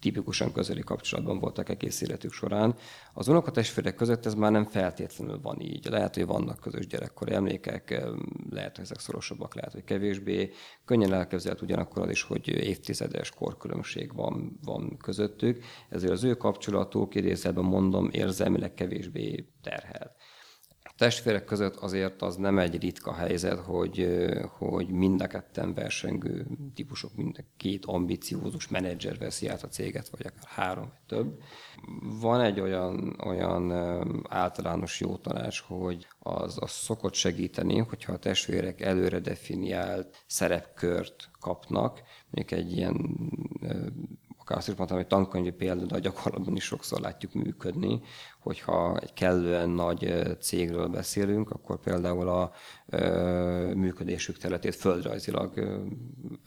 tipikusan 0.00 0.52
közeli 0.52 0.80
kapcsolatban 0.80 1.38
voltak 1.38 1.68
egész 1.68 2.00
életük 2.00 2.32
során. 2.32 2.74
Az 3.14 3.28
unokatestvérek 3.28 3.94
között 3.94 4.26
ez 4.26 4.34
már 4.34 4.50
nem 4.50 4.64
feltétlenül 4.64 5.40
van 5.40 5.60
így. 5.60 5.86
Lehet, 5.90 6.14
hogy 6.14 6.26
vannak 6.26 6.60
közös 6.60 6.86
gyerekkori 6.86 7.32
emlékek, 7.32 7.90
lehet, 8.50 8.76
hogy 8.76 8.84
ezek 8.84 8.98
szorosabbak, 8.98 9.54
lehet, 9.54 9.72
hogy 9.72 9.84
kevésbé. 9.84 10.50
Könnyen 10.84 11.12
elképzelhet 11.12 11.62
ugyanakkor 11.62 12.02
az 12.02 12.10
is, 12.10 12.22
hogy 12.22 12.48
évtizedes 12.48 13.30
korkülönbség 13.30 14.14
van, 14.14 14.58
van 14.64 14.96
közöttük, 14.96 15.64
ezért 15.88 16.12
az 16.12 16.24
ő 16.24 16.34
kapcsolatuk, 16.34 17.14
idézőben 17.14 17.64
mondom, 17.64 18.08
érzelmileg 18.12 18.74
kevésbé 18.74 19.48
terhelt 19.62 20.12
testvérek 20.96 21.44
között 21.44 21.76
azért 21.76 22.22
az 22.22 22.36
nem 22.36 22.58
egy 22.58 22.80
ritka 22.80 23.12
helyzet, 23.14 23.58
hogy, 23.58 24.08
hogy 24.58 24.88
mind 24.88 25.20
a 25.20 25.26
ketten 25.26 25.74
versengő 25.74 26.46
típusok, 26.74 27.14
mind 27.14 27.36
a 27.38 27.44
két 27.56 27.84
ambiciózus 27.84 28.68
menedzser 28.68 29.18
veszi 29.18 29.48
át 29.48 29.62
a 29.62 29.68
céget, 29.68 30.08
vagy 30.08 30.26
akár 30.26 30.44
három, 30.46 30.84
vagy 30.84 31.18
több. 31.18 31.40
Van 32.20 32.40
egy 32.40 32.60
olyan, 32.60 33.20
olyan 33.26 33.72
általános 34.28 35.00
jó 35.00 35.16
tanács, 35.16 35.60
hogy 35.60 36.06
az, 36.18 36.56
az 36.60 36.70
szokott 36.70 37.14
segíteni, 37.14 37.78
hogyha 37.78 38.12
a 38.12 38.18
testvérek 38.18 38.80
előre 38.80 39.18
definiált 39.18 40.24
szerepkört 40.26 41.30
kapnak, 41.40 42.02
mondjuk 42.30 42.60
egy 42.60 42.72
ilyen 42.72 43.16
azt 44.56 44.68
is 44.68 44.74
mondtam, 44.74 44.98
hogy 44.98 45.06
tankönyvi 45.06 45.50
példa, 45.50 45.84
de 45.84 45.94
a 45.94 45.98
gyakorlatban 45.98 46.56
is 46.56 46.64
sokszor 46.64 47.00
látjuk 47.00 47.32
működni, 47.32 48.00
hogyha 48.40 48.98
egy 49.00 49.12
kellően 49.12 49.68
nagy 49.68 50.14
cégről 50.40 50.88
beszélünk, 50.88 51.50
akkor 51.50 51.80
például 51.80 52.28
a 52.28 52.52
működésük 53.74 54.38
területét 54.38 54.74
földrajzilag 54.74 55.80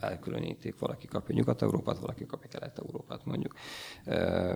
elkülönítik. 0.00 0.78
Valaki 0.78 1.06
kapja 1.06 1.34
Nyugat-Európát, 1.34 1.98
valaki 1.98 2.26
kapja 2.26 2.48
Kelet-Európát 2.48 3.24
mondjuk. 3.24 3.54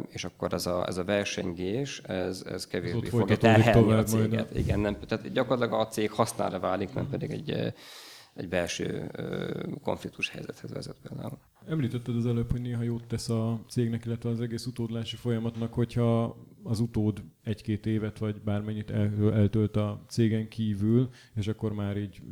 És 0.09 0.25
akkor 0.25 0.53
ez 0.53 0.67
a, 0.67 0.87
ez 0.87 0.97
a 0.97 1.05
versengés, 1.05 1.99
ez, 1.99 2.43
ez 2.47 2.67
kevésbé 2.67 3.09
fogja 3.09 3.37
terhelni 3.37 3.93
a 3.93 4.03
céget. 4.03 4.55
Igen, 4.55 4.81
nem, 4.81 4.97
tehát 5.07 5.33
gyakorlatilag 5.33 5.81
a 5.81 5.87
cég 5.87 6.11
hasznára 6.11 6.59
válik, 6.59 6.95
nem 6.95 7.09
pedig 7.09 7.31
egy 7.31 7.75
egy 8.39 8.49
belső 8.49 9.11
konfliktus 9.83 10.29
helyzethez 10.29 10.73
vezet 10.73 10.97
például. 11.03 11.39
Említetted 11.67 12.17
az 12.17 12.27
előbb, 12.27 12.51
hogy 12.51 12.61
néha 12.61 12.83
jót 12.83 13.07
tesz 13.07 13.29
a 13.29 13.65
cégnek, 13.69 14.05
illetve 14.05 14.31
az 14.31 14.41
egész 14.41 14.67
utódlási 14.67 15.17
folyamatnak, 15.17 15.75
hogyha 15.75 16.37
az 16.63 16.81
utód 16.81 17.23
egy-két 17.43 17.87
évet, 17.87 18.19
vagy 18.19 18.43
bármennyit 18.43 18.91
el, 18.91 19.33
eltölt 19.33 19.77
a 19.77 20.05
cégen 20.09 20.49
kívül, 20.49 21.09
és 21.35 21.49
akkor 21.49 21.73
már 21.73 21.97
így 21.97 22.23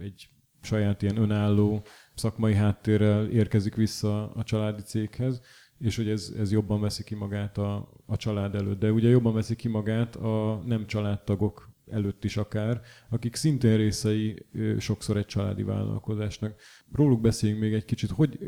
egy 0.00 0.28
saját 0.62 1.02
ilyen 1.02 1.16
önálló 1.16 1.82
szakmai 2.14 2.54
háttérrel 2.54 3.26
érkezik 3.26 3.74
vissza 3.74 4.32
a 4.32 4.42
családi 4.42 4.82
céghez, 4.82 5.40
és 5.78 5.96
hogy 5.96 6.08
ez, 6.08 6.34
ez 6.38 6.52
jobban 6.52 6.80
veszi 6.80 7.04
ki 7.04 7.14
magát 7.14 7.58
a, 7.58 7.88
a 8.06 8.16
család 8.16 8.54
előtt. 8.54 8.78
De 8.78 8.92
ugye 8.92 9.08
jobban 9.08 9.34
veszi 9.34 9.56
ki 9.56 9.68
magát 9.68 10.16
a 10.16 10.62
nem 10.66 10.86
családtagok 10.86 11.65
előtt 11.90 12.24
is 12.24 12.36
akár, 12.36 12.80
akik 13.08 13.34
szintén 13.34 13.76
részei 13.76 14.46
sokszor 14.78 15.16
egy 15.16 15.26
családi 15.26 15.62
vállalkozásnak. 15.62 16.54
Róluk 16.92 17.20
beszéljünk 17.20 17.60
még 17.60 17.72
egy 17.72 17.84
kicsit, 17.84 18.10
hogy 18.10 18.38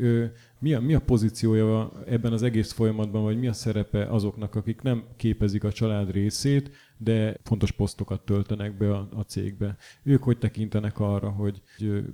mi 0.59 0.73
a, 0.73 0.79
mi 0.79 0.93
a 0.93 1.01
pozíciója 1.01 1.91
ebben 2.05 2.33
az 2.33 2.43
egész 2.43 2.71
folyamatban, 2.71 3.23
vagy 3.23 3.39
mi 3.39 3.47
a 3.47 3.53
szerepe 3.53 4.05
azoknak, 4.05 4.55
akik 4.55 4.81
nem 4.81 5.03
képezik 5.17 5.63
a 5.63 5.71
család 5.71 6.11
részét, 6.11 6.71
de 6.97 7.37
fontos 7.43 7.71
posztokat 7.71 8.25
töltenek 8.25 8.77
be 8.77 8.95
a, 8.95 9.09
a 9.13 9.21
cégbe. 9.21 9.77
Ők 10.03 10.23
hogy 10.23 10.37
tekintenek 10.37 10.99
arra, 10.99 11.29
hogy 11.29 11.61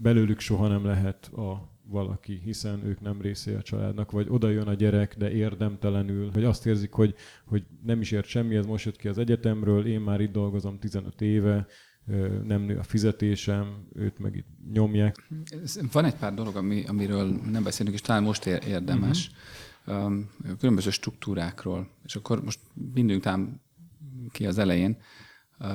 belőlük 0.02 0.40
soha 0.40 0.68
nem 0.68 0.86
lehet 0.86 1.26
a 1.26 1.75
valaki, 1.88 2.42
hiszen 2.44 2.86
ők 2.86 3.02
nem 3.02 3.22
része 3.22 3.58
a 3.58 3.62
családnak, 3.62 4.12
vagy 4.12 4.28
oda 4.30 4.50
jön 4.50 4.68
a 4.68 4.74
gyerek, 4.74 5.16
de 5.18 5.32
érdemtelenül, 5.32 6.32
vagy 6.32 6.44
azt 6.44 6.66
érzik, 6.66 6.92
hogy, 6.92 7.16
hogy 7.46 7.64
nem 7.84 8.02
is 8.02 8.12
ért 8.12 8.26
semmi, 8.26 8.56
ez 8.56 8.66
most 8.66 8.86
jött 8.86 8.96
ki 8.96 9.08
az 9.08 9.18
egyetemről, 9.18 9.86
én 9.86 10.02
már 10.02 10.22
itt 10.22 10.32
dolgozom 10.32 10.80
15 10.80 11.22
éve, 11.22 11.68
nem 12.44 12.62
nő 12.62 12.78
a 12.78 12.84
fizetésem, 12.84 13.88
őt 13.94 14.20
meg 14.20 14.36
itt 14.36 14.48
nyomják. 14.72 15.30
Van 15.92 16.06
egy 16.06 16.16
pár 16.16 16.34
dolog, 16.34 16.56
ami, 16.56 16.84
amiről 16.88 17.28
nem 17.52 17.64
beszélünk, 17.64 17.96
és 17.96 18.02
talán 18.02 18.24
most 18.24 18.46
érdemes. 18.46 19.32
Uh-huh. 19.86 20.24
Különböző 20.60 20.90
struktúrákról, 20.90 21.90
és 22.06 22.16
akkor 22.16 22.44
most 22.44 22.60
mindünk 22.94 23.22
tám 23.22 23.62
ki 24.32 24.46
az 24.46 24.58
elején, 24.58 24.98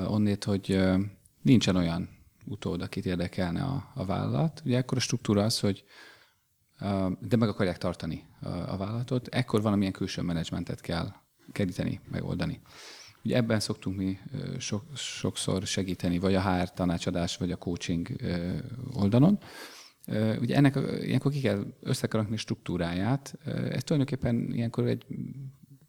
onnét, 0.07 0.44
hogy 0.44 0.81
nincsen 1.42 1.77
olyan 1.77 2.09
utód, 2.51 2.83
akit 2.83 3.07
érdekelne 3.07 3.63
a, 3.63 3.91
a 3.95 4.05
vállalat. 4.05 4.63
Ugye 4.65 4.79
akkor 4.79 4.99
a 4.99 5.01
struktúra 5.01 5.45
az, 5.45 5.61
hogy 5.61 5.85
de 7.21 7.37
meg 7.37 7.49
akarják 7.49 7.79
tartani 7.79 8.25
a, 8.41 8.49
a 8.49 8.77
vállalatot, 8.77 9.29
ekkor 9.29 9.63
valamilyen 9.63 9.93
külső 9.93 10.23
menedzsmentet 10.23 10.81
kell 10.81 11.13
keríteni, 11.53 12.01
megoldani. 12.11 12.61
Ugye 13.25 13.37
ebben 13.37 13.61
szoktunk 13.61 13.97
mi 13.97 14.19
sok, 14.59 14.85
sokszor 14.97 15.67
segíteni, 15.67 16.19
vagy 16.19 16.35
a 16.35 16.43
HR 16.43 16.73
tanácsadás, 16.73 17.37
vagy 17.37 17.53
a 17.53 17.57
coaching 17.57 18.09
oldalon. 18.93 19.39
Ugye 20.41 20.57
ennek 20.57 20.79
ilyenkor 21.01 21.33
ki 21.33 21.41
kell 21.41 21.67
összekarakni 21.81 22.37
struktúráját. 22.37 23.39
Ez 23.45 23.85
tulajdonképpen 23.85 24.53
ilyenkor 24.53 24.87
egy, 24.87 25.07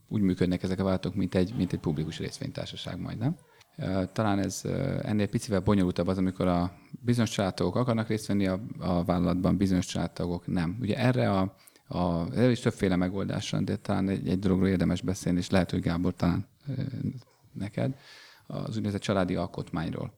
úgy 0.08 0.21
működnek 0.21 0.63
ezek 0.63 0.80
a 0.80 0.84
vállalatok, 0.84 1.15
mint 1.15 1.36
egy, 1.36 1.54
mint 1.56 1.74
egy 1.74 1.80
publikus 1.80 2.17
részvénytársaság 2.17 3.00
majdnem. 3.00 3.36
Talán 4.13 4.39
ez 4.39 4.62
ennél 5.02 5.28
picivel 5.28 5.60
bonyolultabb 5.60 6.08
az, 6.08 6.17
amikor 6.17 6.48
a 6.48 6.72
bizonyos 6.91 7.30
családtagok 7.30 7.76
akarnak 7.76 8.08
részt 8.08 8.28
venni 8.28 8.48
a, 8.48 8.60
a 8.80 9.04
vállalatban, 9.04 9.58
bizonyos 9.58 9.86
családtagok 9.86 10.48
nem. 10.48 10.78
Ugye 10.82 10.98
erre 10.98 11.32
a, 11.32 11.56
a, 11.88 12.32
erre 12.34 12.52
is 12.52 12.60
többféle 12.60 12.96
megoldás 12.96 13.50
van, 13.50 13.65
de 13.65 13.76
talán 13.76 14.10
egy, 14.10 14.28
egy 14.28 14.39
dologról 14.39 14.67
érdemes 14.67 15.02
beszélni, 15.02 15.39
és 15.39 15.50
lehet, 15.50 15.72
hogy 15.72 15.82
Gábor 15.82 16.15
talán 16.15 16.48
neked, 17.52 17.96
az 18.48 18.76
úgynevezett 18.76 19.02
családi 19.02 19.36
alkotmányról. 19.36 20.13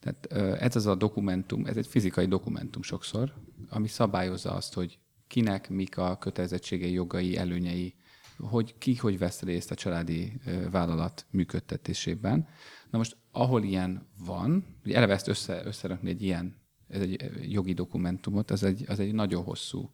Tehát 0.00 0.56
ez 0.62 0.76
az 0.76 0.86
a 0.86 0.94
dokumentum, 0.94 1.66
ez 1.66 1.76
egy 1.76 1.86
fizikai 1.86 2.26
dokumentum 2.26 2.82
sokszor, 2.82 3.32
ami 3.68 3.88
szabályozza 3.88 4.52
azt, 4.52 4.74
hogy 4.74 4.98
kinek 5.26 5.68
mik 5.68 5.98
a 5.98 6.16
kötelezettségei, 6.18 6.92
jogai, 6.92 7.36
előnyei, 7.36 7.94
hogy 8.40 8.78
ki 8.78 8.96
hogy 8.96 9.18
vesz 9.18 9.42
részt 9.42 9.70
a 9.70 9.74
családi 9.74 10.40
vállalat 10.70 11.26
működtetésében. 11.30 12.48
Na 12.90 12.98
most, 12.98 13.16
ahol 13.30 13.62
ilyen 13.62 14.06
van, 14.24 14.78
hogy 14.82 14.92
eleve 14.92 15.12
ezt 15.12 15.28
össze, 15.28 15.62
összerakni 15.64 16.10
egy 16.10 16.22
ilyen 16.22 16.58
ez 16.90 17.00
egy 17.00 17.30
jogi 17.50 17.72
dokumentumot, 17.72 18.50
az 18.50 18.62
egy, 18.62 18.84
az 18.88 19.00
egy 19.00 19.12
nagyon 19.12 19.42
hosszú 19.42 19.90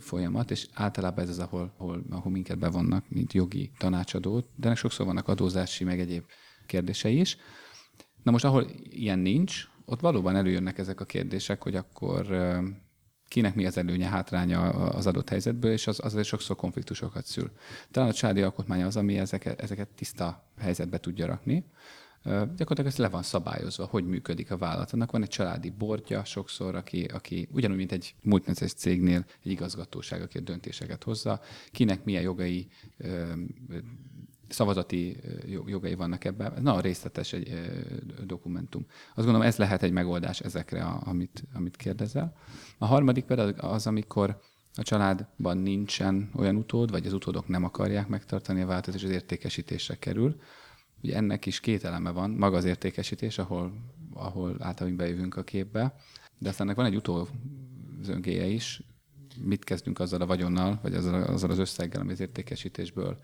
folyamat, 0.00 0.50
és 0.50 0.68
általában 0.72 1.24
ez 1.24 1.30
az, 1.30 1.38
ahol, 1.38 1.74
ahol, 1.76 2.04
ahol 2.10 2.32
minket 2.32 2.58
bevonnak, 2.58 3.04
mint 3.08 3.32
jogi 3.32 3.70
tanácsadót, 3.78 4.48
de 4.56 4.66
ennek 4.66 4.78
sokszor 4.78 5.06
vannak 5.06 5.28
adózási, 5.28 5.84
meg 5.84 6.00
egyéb 6.00 6.24
kérdései 6.66 7.20
is. 7.20 7.36
Na 8.22 8.30
most, 8.30 8.44
ahol 8.44 8.66
ilyen 8.90 9.18
nincs, 9.18 9.68
ott 9.84 10.00
valóban 10.00 10.36
előjönnek 10.36 10.78
ezek 10.78 11.00
a 11.00 11.04
kérdések, 11.04 11.62
hogy 11.62 11.74
akkor 11.74 12.26
kinek 13.28 13.54
mi 13.54 13.66
az 13.66 13.76
előnye, 13.76 14.08
hátránya 14.08 14.68
az 14.70 15.06
adott 15.06 15.28
helyzetből, 15.28 15.72
és 15.72 15.86
az 15.86 16.00
azért 16.02 16.26
sokszor 16.26 16.56
konfliktusokat 16.56 17.26
szül. 17.26 17.50
Talán 17.90 18.08
a 18.08 18.12
családi 18.12 18.42
alkotmány 18.42 18.82
az, 18.82 18.96
ami 18.96 19.18
ezeket, 19.18 19.60
ezeket 19.60 19.88
tiszta 19.88 20.44
helyzetbe 20.58 20.98
tudja 20.98 21.26
rakni. 21.26 21.64
Gyakorlatilag 22.26 22.86
ez 22.86 22.96
le 22.96 23.08
van 23.08 23.22
szabályozva, 23.22 23.84
hogy 23.84 24.06
működik 24.06 24.50
a 24.50 24.56
vállalat. 24.56 24.92
Annak 24.92 25.10
van 25.10 25.22
egy 25.22 25.28
családi 25.28 25.70
bordja 25.70 26.24
sokszor, 26.24 26.74
aki, 26.74 27.04
aki 27.04 27.48
ugyanúgy, 27.52 27.76
mint 27.76 27.92
egy 27.92 28.14
multinacionális 28.22 28.80
cégnél 28.80 29.24
egy 29.44 29.50
igazgatóság, 29.50 30.22
aki 30.22 30.38
a 30.38 30.40
döntéseket 30.40 31.02
hozza, 31.02 31.40
kinek 31.70 32.04
milyen 32.04 32.22
jogai 32.22 32.68
szavazati 34.48 35.20
jogai 35.66 35.94
vannak 35.94 36.24
ebben. 36.24 36.52
Ez 36.52 36.62
nagyon 36.62 36.80
részletes 36.80 37.32
egy 37.32 37.70
dokumentum. 38.24 38.86
Azt 38.88 39.24
gondolom, 39.24 39.42
ez 39.42 39.56
lehet 39.56 39.82
egy 39.82 39.92
megoldás 39.92 40.40
ezekre, 40.40 40.84
amit, 40.84 41.42
amit 41.52 41.76
kérdezel. 41.76 42.36
A 42.78 42.86
harmadik 42.86 43.24
pedig 43.24 43.54
az, 43.58 43.86
amikor 43.86 44.40
a 44.74 44.82
családban 44.82 45.58
nincsen 45.58 46.30
olyan 46.34 46.56
utód, 46.56 46.90
vagy 46.90 47.06
az 47.06 47.12
utódok 47.12 47.48
nem 47.48 47.64
akarják 47.64 48.08
megtartani 48.08 48.60
a 48.60 48.66
változást, 48.66 49.02
és 49.02 49.08
az 49.08 49.14
értékesítésre 49.14 49.94
kerül. 49.94 50.40
Ugye 51.02 51.16
ennek 51.16 51.46
is 51.46 51.60
két 51.60 51.84
eleme 51.84 52.10
van, 52.10 52.30
maga 52.30 52.56
az 52.56 52.64
értékesítés, 52.64 53.38
ahol, 53.38 53.72
ahol 54.14 54.56
általában 54.58 54.96
bejövünk 54.96 55.36
a 55.36 55.42
képbe, 55.42 55.94
de 56.38 56.48
aztán 56.48 56.66
ennek 56.66 56.78
van 56.78 56.86
egy 56.86 56.96
utózöngéje 56.96 58.46
is, 58.46 58.82
mit 59.40 59.64
kezdünk 59.64 59.98
azzal 59.98 60.20
a 60.20 60.26
vagyonnal, 60.26 60.78
vagy 60.82 60.94
azzal, 60.94 61.22
azzal 61.22 61.50
az 61.50 61.58
összeggel, 61.58 62.00
ami 62.00 62.12
az 62.12 62.20
értékesítésből 62.20 63.18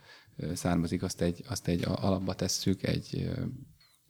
származik, 0.55 1.03
azt 1.03 1.21
egy, 1.21 1.45
azt 1.49 1.69
egy 1.69 1.85
alapba 1.85 2.35
tesszük, 2.35 2.83
egy 2.83 3.31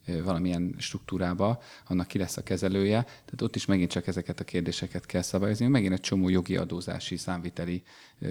valamilyen 0.07 0.75
struktúrába, 0.79 1.63
annak 1.87 2.07
ki 2.07 2.19
lesz 2.19 2.37
a 2.37 2.43
kezelője. 2.43 3.03
Tehát 3.03 3.43
ott 3.43 3.57
is 3.57 3.67
megint 3.67 3.91
csak 3.91 4.07
ezeket 4.07 4.41
a 4.41 4.45
kérdéseket 4.45 5.07
kell 5.07 5.23
szabályozni. 5.23 5.67
Megint 5.67 5.93
egy 5.93 6.01
csomó 6.01 6.29
jogi 6.29 6.57
adózási, 6.57 7.17
számviteli 7.17 7.83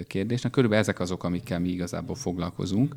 kérdés. 0.06 0.42
Na, 0.42 0.50
körülbelül 0.50 0.84
ezek 0.84 1.00
azok, 1.00 1.24
amikkel 1.24 1.58
mi 1.58 1.68
igazából 1.68 2.14
foglalkozunk. 2.14 2.96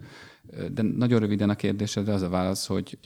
De 0.71 0.81
nagyon 0.81 1.19
röviden 1.19 1.49
a 1.49 1.55
kérdésedre 1.55 2.13
az 2.13 2.21
a 2.21 2.29
válasz, 2.29 2.65
hogy 2.65 2.99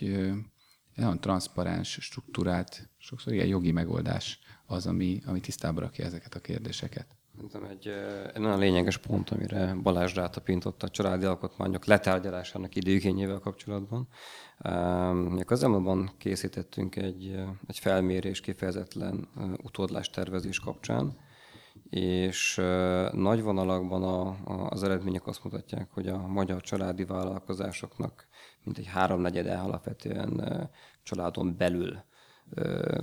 nagyon 0.96 1.20
transzparens, 1.20 1.98
struktúrált, 2.02 2.90
sokszor 2.98 3.34
ilyen 3.34 3.48
jogi 3.48 3.72
megoldás 3.72 4.40
az, 4.66 4.86
ami, 4.86 5.22
ami 5.26 5.40
tisztába 5.40 5.80
rakja 5.80 6.06
ezeket 6.06 6.36
a 6.36 6.40
kérdéseket. 6.40 7.19
Szerintem 7.40 7.64
egy, 7.64 7.88
egy 8.34 8.42
nagyon 8.42 8.60
lényeges 8.60 8.98
pont, 8.98 9.30
amire 9.30 9.74
Balázs 9.84 10.16
rátapintott 10.16 10.84
a 10.84 10.90
családi 10.90 11.26
alkotmányok 11.26 11.86
letárgyalásának 11.86 12.76
időigényével 12.76 13.40
kapcsolatban. 13.40 14.08
Mi 15.30 15.44
közelmúltban 15.44 16.12
készítettünk 16.18 16.96
egy, 16.96 17.40
egy 17.68 17.80
felmérés 17.80 18.42
kifejezetlen 18.42 19.28
utódlás 19.64 20.10
tervezés 20.10 20.60
kapcsán, 20.60 21.18
és 21.90 22.56
nagy 23.12 23.42
vonalakban 23.42 24.04
a, 24.04 24.36
az 24.70 24.84
eredmények 24.84 25.28
azt 25.28 25.44
mutatják, 25.44 25.90
hogy 25.92 26.08
a 26.08 26.28
magyar 26.28 26.62
családi 26.62 27.06
vállalkozásoknak 27.06 28.28
mintegy 28.64 28.88
háromnegyede 28.88 29.58
alapvetően 29.58 30.70
családon 31.04 31.58
belül 31.58 32.08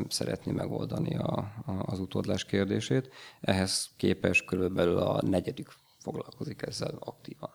szeretné 0.09 0.53
megoldani 0.53 1.17
a, 1.17 1.53
a, 1.67 1.83
az 1.87 1.99
utódlás 1.99 2.45
kérdését. 2.45 3.11
Ehhez 3.41 3.91
képes 3.97 4.45
körülbelül 4.45 4.97
a 4.97 5.23
negyedik 5.27 5.69
foglalkozik 5.99 6.63
ezzel 6.63 6.97
aktívan. 7.01 7.51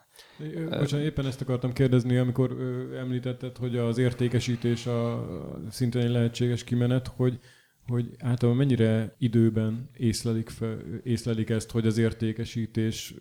Bocsánat, 0.70 1.06
éppen 1.06 1.26
ezt 1.26 1.42
akartam 1.42 1.74
kérdezni, 1.74 2.18
amikor 2.18 2.52
említetted, 2.98 3.58
hogy 3.58 3.78
az 3.78 3.98
értékesítés 3.98 4.86
a 4.86 5.28
szintén 5.70 6.02
egy 6.02 6.10
lehetséges 6.10 6.64
kimenet, 6.64 7.08
hogy 7.08 7.40
hogy 7.88 8.10
általában 8.20 8.58
mennyire 8.58 9.16
időben 9.18 9.90
észlelik, 9.98 10.50
fel, 10.50 10.78
észlelik 11.04 11.50
ezt, 11.50 11.72
hogy 11.72 11.88
az 11.88 11.98
értékesítés 11.98 13.16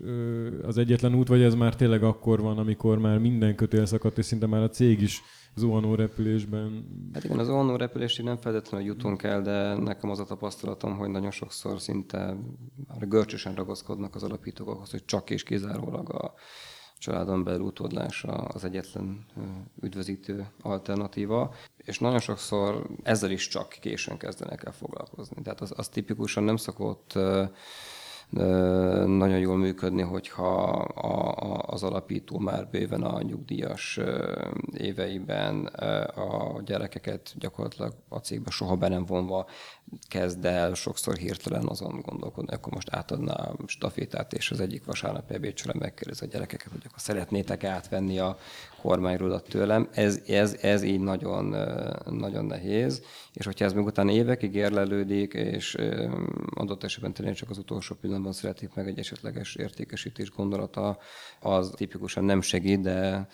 az 0.62 0.78
egyetlen 0.78 1.14
út, 1.14 1.28
vagy 1.28 1.42
ez 1.42 1.54
már 1.54 1.76
tényleg 1.76 2.02
akkor 2.02 2.40
van, 2.40 2.58
amikor 2.58 2.98
már 2.98 3.18
minden 3.18 3.54
kötél 3.54 3.86
szakadt, 3.86 4.18
és 4.18 4.24
szinte 4.24 4.46
már 4.46 4.62
a 4.62 4.68
cég 4.68 5.00
is 5.00 5.22
zuhanó 5.54 5.94
repülésben. 5.94 6.84
Hát 7.12 7.24
igen, 7.24 7.38
az 7.38 7.46
zuhanó 7.46 7.76
repülésig 7.76 8.24
nem 8.24 8.36
feltétlenül 8.36 8.86
jutunk 8.86 9.22
el, 9.22 9.42
de 9.42 9.74
nekem 9.74 10.10
az 10.10 10.18
a 10.18 10.24
tapasztalatom, 10.24 10.96
hogy 10.96 11.08
nagyon 11.08 11.30
sokszor 11.30 11.80
szinte 11.80 12.36
már 12.88 13.08
görcsösen 13.08 13.54
ragaszkodnak 13.54 14.14
az 14.14 14.22
alapítók 14.22 14.68
ahhoz, 14.68 14.90
hogy 14.90 15.04
csak 15.04 15.30
és 15.30 15.42
kizárólag 15.42 16.14
a 16.14 16.34
családon 16.98 17.44
belül 17.44 17.60
utódlása 17.60 18.32
az 18.32 18.64
egyetlen 18.64 19.26
üdvözítő 19.82 20.46
alternatíva, 20.62 21.54
és 21.76 21.98
nagyon 21.98 22.18
sokszor 22.18 22.86
ezzel 23.02 23.30
is 23.30 23.48
csak 23.48 23.68
későn 23.68 24.16
kezdenek 24.16 24.64
el 24.64 24.72
foglalkozni. 24.72 25.42
Tehát 25.42 25.60
az, 25.60 25.72
az 25.76 25.88
tipikusan 25.88 26.44
nem 26.44 26.56
szokott 26.56 27.18
nagyon 29.06 29.38
jól 29.38 29.56
működni, 29.56 30.02
hogyha 30.02 30.62
az 31.66 31.82
alapító 31.82 32.38
már 32.38 32.68
bőven 32.68 33.02
a 33.02 33.22
nyugdíjas 33.22 34.00
éveiben 34.72 35.64
a 36.14 36.60
gyerekeket 36.64 37.32
gyakorlatilag 37.38 37.94
a 38.08 38.18
cégbe 38.18 38.50
soha 38.50 38.76
be 38.76 38.88
nem 38.88 39.04
vonva 39.04 39.46
kezd 40.08 40.44
el 40.44 40.74
sokszor 40.74 41.16
hirtelen 41.16 41.66
azon 41.66 42.00
gondolkodni, 42.00 42.54
akkor 42.54 42.72
most 42.72 42.94
átadná 42.94 43.32
a 43.32 43.56
stafétát, 43.66 44.32
és 44.32 44.50
az 44.50 44.60
egyik 44.60 44.84
vasárnap 44.84 45.30
ebédcsore 45.30 45.78
megkérdezi 45.78 46.24
a 46.24 46.28
gyerekeket, 46.28 46.72
hogy 46.72 46.82
akkor 46.84 47.00
szeretnétek 47.00 47.64
átvenni 47.64 48.18
a 48.18 48.36
kormányrudat 48.82 49.48
tőlem. 49.48 49.88
Ez, 49.92 50.20
ez, 50.26 50.56
ez 50.60 50.82
így 50.82 51.00
nagyon, 51.00 51.44
nagyon 52.10 52.44
nehéz, 52.44 53.02
és 53.32 53.44
hogyha 53.44 53.64
ez 53.64 53.72
még 53.72 53.84
utána 53.84 54.10
évekig 54.10 54.54
érlelődik, 54.54 55.34
és 55.34 55.76
adott 56.54 56.84
esetben 56.84 57.12
tényleg 57.12 57.34
csak 57.34 57.50
az 57.50 57.58
utolsó 57.58 57.94
pillanatban 58.00 58.32
születik 58.32 58.74
meg 58.74 58.88
egy 58.88 58.98
esetleges 58.98 59.54
értékesítés 59.54 60.30
gondolata, 60.30 60.98
az 61.40 61.72
tipikusan 61.76 62.24
nem 62.24 62.40
segít, 62.40 62.80
de 62.80 63.28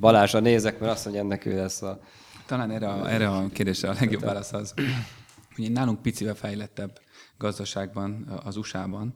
Balázsra 0.00 0.40
nézek, 0.40 0.78
mert 0.78 0.92
azt 0.92 1.04
mondja, 1.04 1.22
ennek 1.22 1.44
ő 1.46 1.56
lesz 1.56 1.82
a... 1.82 2.00
Talán 2.46 2.70
erre 2.70 2.88
a, 2.88 3.10
erre 3.10 3.28
a 3.28 3.48
kérdésre 3.52 3.88
a 3.88 3.94
legjobb 4.00 4.22
válasz 4.22 4.52
az, 4.52 4.74
hogy 5.54 5.72
nálunk 5.72 6.02
picivel 6.02 6.34
fejlettebb 6.34 7.00
gazdaságban, 7.38 8.40
az 8.44 8.56
USA-ban, 8.56 9.14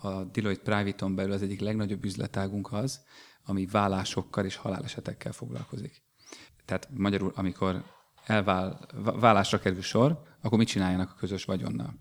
a 0.00 0.24
Deloitte 0.24 0.62
Private-on 0.62 1.14
belül 1.14 1.32
az 1.32 1.42
egyik 1.42 1.60
legnagyobb 1.60 2.04
üzletágunk 2.04 2.72
az, 2.72 3.00
ami 3.44 3.66
vállásokkal 3.66 4.44
és 4.44 4.56
halálesetekkel 4.56 5.32
foglalkozik. 5.32 6.02
Tehát 6.64 6.88
magyarul, 6.90 7.32
amikor 7.34 7.84
elvál, 8.26 8.80
vállásra 8.94 9.58
kerül 9.58 9.82
sor, 9.82 10.22
akkor 10.40 10.58
mit 10.58 10.68
csináljanak 10.68 11.10
a 11.10 11.18
közös 11.18 11.44
vagyonnal? 11.44 11.94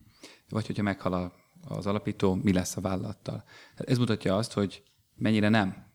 Vagy 0.50 0.66
hogyha 0.66 0.84
meghal 0.84 1.14
a, 1.14 1.34
az 1.68 1.86
alapító, 1.86 2.34
mi 2.34 2.54
lesz 2.54 2.78
a 2.78 2.82
vállalattal? 2.82 3.44
Tehát 3.76 3.92
ez 3.92 3.98
mutatja 3.98 4.38
azt, 4.38 4.54
hogy 4.54 4.84
mennyire 5.16 5.50
nem 5.50 5.88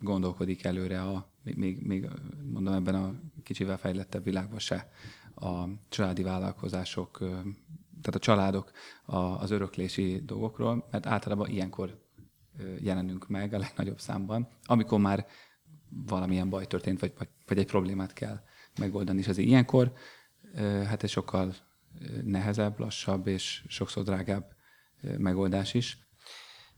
gondolkodik 0.00 0.64
előre 0.64 1.02
a, 1.02 1.32
még, 1.42 1.86
még 1.86 2.08
mondom 2.52 2.74
ebben 2.74 2.94
a 2.94 3.14
kicsivel 3.42 3.78
fejlettebb 3.78 4.24
világban 4.24 4.58
se 4.58 4.90
a 5.34 5.64
családi 5.88 6.22
vállalkozások, 6.22 7.18
tehát 8.00 8.14
a 8.14 8.18
családok 8.18 8.70
az 9.04 9.50
öröklési 9.50 10.22
dolgokról, 10.24 10.88
mert 10.90 11.06
általában 11.06 11.48
ilyenkor 11.48 11.98
jelenünk 12.80 13.28
meg 13.28 13.54
a 13.54 13.58
legnagyobb 13.58 14.00
számban, 14.00 14.48
amikor 14.64 15.00
már 15.00 15.26
valamilyen 16.06 16.50
baj 16.50 16.66
történt, 16.66 17.00
vagy, 17.00 17.12
vagy, 17.18 17.28
vagy 17.46 17.58
egy 17.58 17.66
problémát 17.66 18.12
kell 18.12 18.40
megoldani. 18.78 19.18
És 19.18 19.28
azért 19.28 19.48
ilyenkor 19.48 19.92
hát 20.86 21.02
egy 21.02 21.10
sokkal 21.10 21.54
nehezebb, 22.24 22.78
lassabb 22.78 23.26
és 23.26 23.64
sokszor 23.68 24.02
drágább 24.02 24.52
megoldás 25.18 25.74
is. 25.74 25.98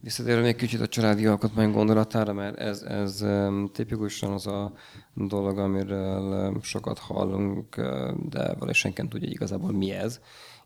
Visszatérve 0.01 0.43
még 0.43 0.57
kicsit 0.57 0.81
a 0.81 0.89
családi 0.89 1.27
alkotmány 1.27 1.71
gondolatára, 1.71 2.33
mert 2.33 2.59
ez, 2.59 2.83
ez 2.83 3.25
tipikusan 3.73 4.33
az 4.33 4.47
a 4.47 4.73
dolog, 5.15 5.59
amiről 5.59 6.61
sokat 6.63 6.99
hallunk, 6.99 7.77
de 8.29 8.39
valószínűleg 8.39 8.75
senki 8.75 9.01
nem 9.01 9.11
tudja 9.11 9.29
igazából 9.29 9.73
mi 9.73 9.91
ez. 9.91 10.21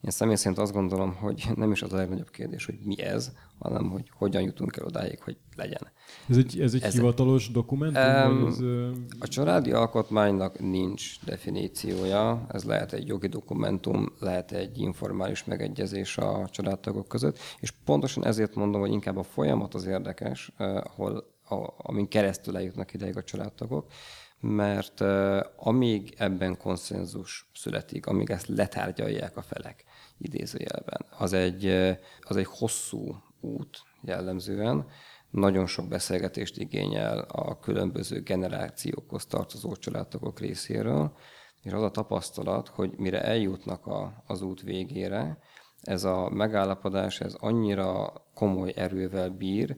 Én 0.07 0.13
személy 0.13 0.35
szerint 0.35 0.59
azt 0.59 0.73
gondolom, 0.73 1.15
hogy 1.15 1.49
nem 1.55 1.71
is 1.71 1.83
az 1.83 1.93
a 1.93 1.97
legnagyobb 1.97 2.31
kérdés, 2.31 2.65
hogy 2.65 2.79
mi 2.85 3.03
ez, 3.03 3.33
hanem 3.59 3.91
hogy 3.91 4.11
hogyan 4.17 4.43
jutunk 4.43 4.77
el 4.77 4.85
odáig, 4.85 5.23
hogy 5.23 5.37
legyen. 5.57 5.81
Ez 6.29 6.37
egy, 6.37 6.61
ez 6.61 6.75
egy 6.75 6.83
ez 6.83 6.93
hivatalos 6.93 7.51
dokumentum? 7.51 8.03
Um, 8.03 8.47
ez, 8.47 8.59
a 9.19 9.29
családi 9.29 9.73
alkotmánynak 9.73 10.61
nincs 10.61 11.25
definíciója, 11.25 12.47
ez 12.49 12.65
lehet 12.65 12.93
egy 12.93 13.07
jogi 13.07 13.27
dokumentum, 13.27 14.13
lehet 14.21 14.53
egy 14.53 14.79
informális 14.79 15.45
megegyezés 15.45 16.19
a 16.19 16.49
családtagok 16.51 17.09
között, 17.09 17.39
és 17.61 17.73
pontosan 17.85 18.27
ezért 18.27 18.55
mondom, 18.55 18.81
hogy 18.81 18.93
inkább 18.93 19.17
a 19.17 19.23
folyamat 19.23 19.75
az 19.75 19.87
érdekes, 19.87 20.53
ahol 20.57 21.35
a, 21.49 21.75
amin 21.77 22.09
keresztül 22.09 22.57
eljutnak 22.57 22.95
ideig 22.95 23.17
a 23.17 23.23
családtagok, 23.23 23.87
mert 24.41 25.01
uh, 25.01 25.39
amíg 25.57 26.15
ebben 26.17 26.57
konszenzus 26.57 27.51
születik, 27.55 28.07
amíg 28.07 28.31
ezt 28.31 28.47
letárgyalják 28.47 29.37
a 29.37 29.43
felek 29.43 29.85
idézőjelben, 30.19 31.07
az 31.19 31.33
egy, 31.33 31.67
az 32.21 32.37
egy 32.37 32.47
hosszú 32.47 33.15
út 33.41 33.83
jellemzően, 34.03 34.87
nagyon 35.31 35.67
sok 35.67 35.89
beszélgetést 35.89 36.59
igényel 36.59 37.19
a 37.19 37.59
különböző 37.59 38.21
generációkhoz 38.21 39.27
tartozó 39.27 39.77
családtagok 39.77 40.41
részéről, 40.41 41.17
és 41.63 41.73
az 41.73 41.83
a 41.83 41.91
tapasztalat, 41.91 42.69
hogy 42.69 42.93
mire 42.97 43.23
eljutnak 43.23 43.87
a, 43.87 44.23
az 44.27 44.43
út 44.43 44.63
végére, 44.63 45.39
ez 45.81 46.05
a 46.05 46.31
megállapodás 46.31 47.21
ez 47.21 47.35
annyira 47.35 48.13
komoly 48.35 48.73
erővel 48.77 49.31
bír, 49.31 49.77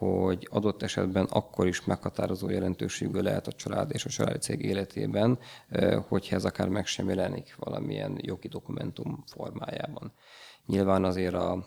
hogy 0.00 0.48
adott 0.50 0.82
esetben 0.82 1.24
akkor 1.24 1.66
is 1.66 1.84
meghatározó 1.84 2.50
jelentőségű 2.50 3.20
lehet 3.20 3.46
a 3.46 3.52
család 3.52 3.90
és 3.92 4.04
a 4.04 4.08
családi 4.08 4.38
cég 4.38 4.62
életében, 4.62 5.38
hogyha 6.08 6.36
ez 6.36 6.44
akár 6.44 6.68
meg 6.68 6.86
sem 6.86 7.08
jelenik 7.08 7.54
valamilyen 7.58 8.18
jogi 8.20 8.48
dokumentum 8.48 9.24
formájában. 9.26 10.12
Nyilván 10.66 11.04
azért 11.04 11.34
a, 11.34 11.66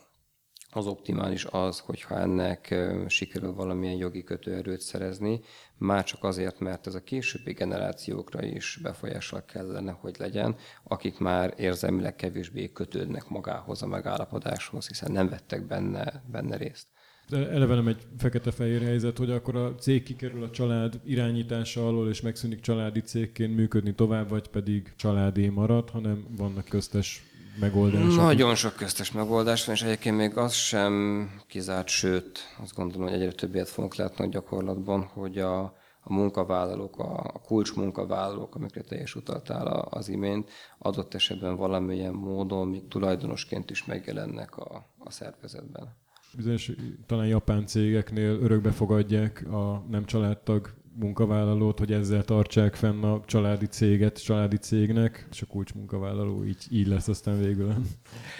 az 0.72 0.88
optimális 0.88 1.46
az, 1.46 1.80
hogyha 1.80 2.20
ennek 2.20 2.76
sikerül 3.08 3.54
valamilyen 3.54 3.98
jogi 3.98 4.24
kötőerőt 4.24 4.82
szerezni, 4.82 5.42
már 5.78 6.04
csak 6.04 6.24
azért, 6.24 6.60
mert 6.60 6.88
ez 6.88 6.96
a 6.96 7.04
későbbi 7.04 7.54
generációkra 7.54 8.44
is 8.44 8.80
befolyással 8.82 9.46
kellene, 9.46 9.92
hogy 9.92 10.16
legyen, 10.20 10.56
akik 10.84 11.20
már 11.20 11.54
érzelmileg 11.58 12.16
kevésbé 12.16 12.72
kötődnek 12.72 13.28
magához 13.28 13.82
a 13.82 13.88
megállapodáshoz, 13.88 14.88
hiszen 14.88 15.12
nem 15.12 15.30
vettek 15.30 15.68
benne, 15.68 16.24
benne 16.32 16.58
részt. 16.58 16.88
Eleve 17.34 17.76
nem 17.76 17.88
egy 17.88 18.02
fekete-fehér 18.18 18.82
helyzet, 18.82 19.18
hogy 19.18 19.32
akkor 19.32 19.56
a 19.56 19.76
cég 19.76 20.04
kikerül 20.04 20.44
a 20.44 20.50
család 20.50 21.00
irányítása 21.06 21.88
alól, 21.88 22.10
és 22.10 22.22
megszűnik 22.22 22.60
családi 22.60 23.02
cégként 23.02 23.56
működni 23.56 23.96
tovább, 23.96 24.30
vagy 24.30 24.48
pedig 24.48 24.94
családé 24.96 25.50
marad, 25.50 25.90
hanem 25.90 26.26
vannak 26.38 26.66
köztes 26.66 27.24
megoldások. 27.60 28.16
Nagyon 28.16 28.56
sok 28.56 28.76
köztes 28.76 29.12
megoldás 29.12 29.66
van, 29.66 29.76
és 29.76 29.82
egyébként 29.82 30.18
még 30.18 30.38
az 30.38 30.54
sem 30.54 31.30
kizárt, 31.48 31.88
sőt, 31.88 32.40
azt 32.62 32.76
gondolom, 32.76 33.08
hogy 33.08 33.16
egyre 33.22 33.32
többet 33.32 33.70
fogunk 33.70 33.96
látni 33.96 34.26
a 34.26 34.30
gyakorlatban, 34.30 35.04
hogy 35.04 35.38
a, 35.38 35.62
a 36.02 36.14
munkavállalók, 36.14 37.00
a, 37.00 37.18
a 37.18 37.40
kulcs 37.40 37.76
munkavállalók, 37.76 38.56
amikre 38.56 38.82
te 38.82 39.02
is 39.02 39.16
utaltál 39.16 39.68
az 39.68 40.10
imént, 40.10 40.50
adott 40.78 41.14
esetben 41.14 41.56
valamilyen 41.56 42.14
módon 42.14 42.68
még 42.68 42.88
tulajdonosként 42.88 43.70
is 43.70 43.86
megjelennek 43.86 44.58
a, 44.58 44.90
a 44.98 45.12
szervezetben 45.12 46.02
bizonyos 46.36 46.72
talán 47.06 47.28
japán 47.28 47.66
cégeknél 47.66 48.40
örökbe 48.42 48.72
fogadják 48.72 49.46
a 49.52 49.86
nem 49.90 50.06
családtag 50.06 50.74
munkavállalót, 50.96 51.80
hogy 51.80 51.92
ezzel 51.92 52.24
tartsák 52.24 52.76
fenn 52.76 53.04
a 53.04 53.22
családi 53.26 53.66
céget 53.66 54.24
családi 54.24 54.58
cégnek, 54.58 55.28
és 55.32 55.42
a 55.42 55.46
kulcs 55.46 55.74
munkavállaló 55.74 56.46
így, 56.46 56.66
így 56.70 56.88
lesz 56.88 57.08
aztán 57.08 57.40
végül. 57.40 57.74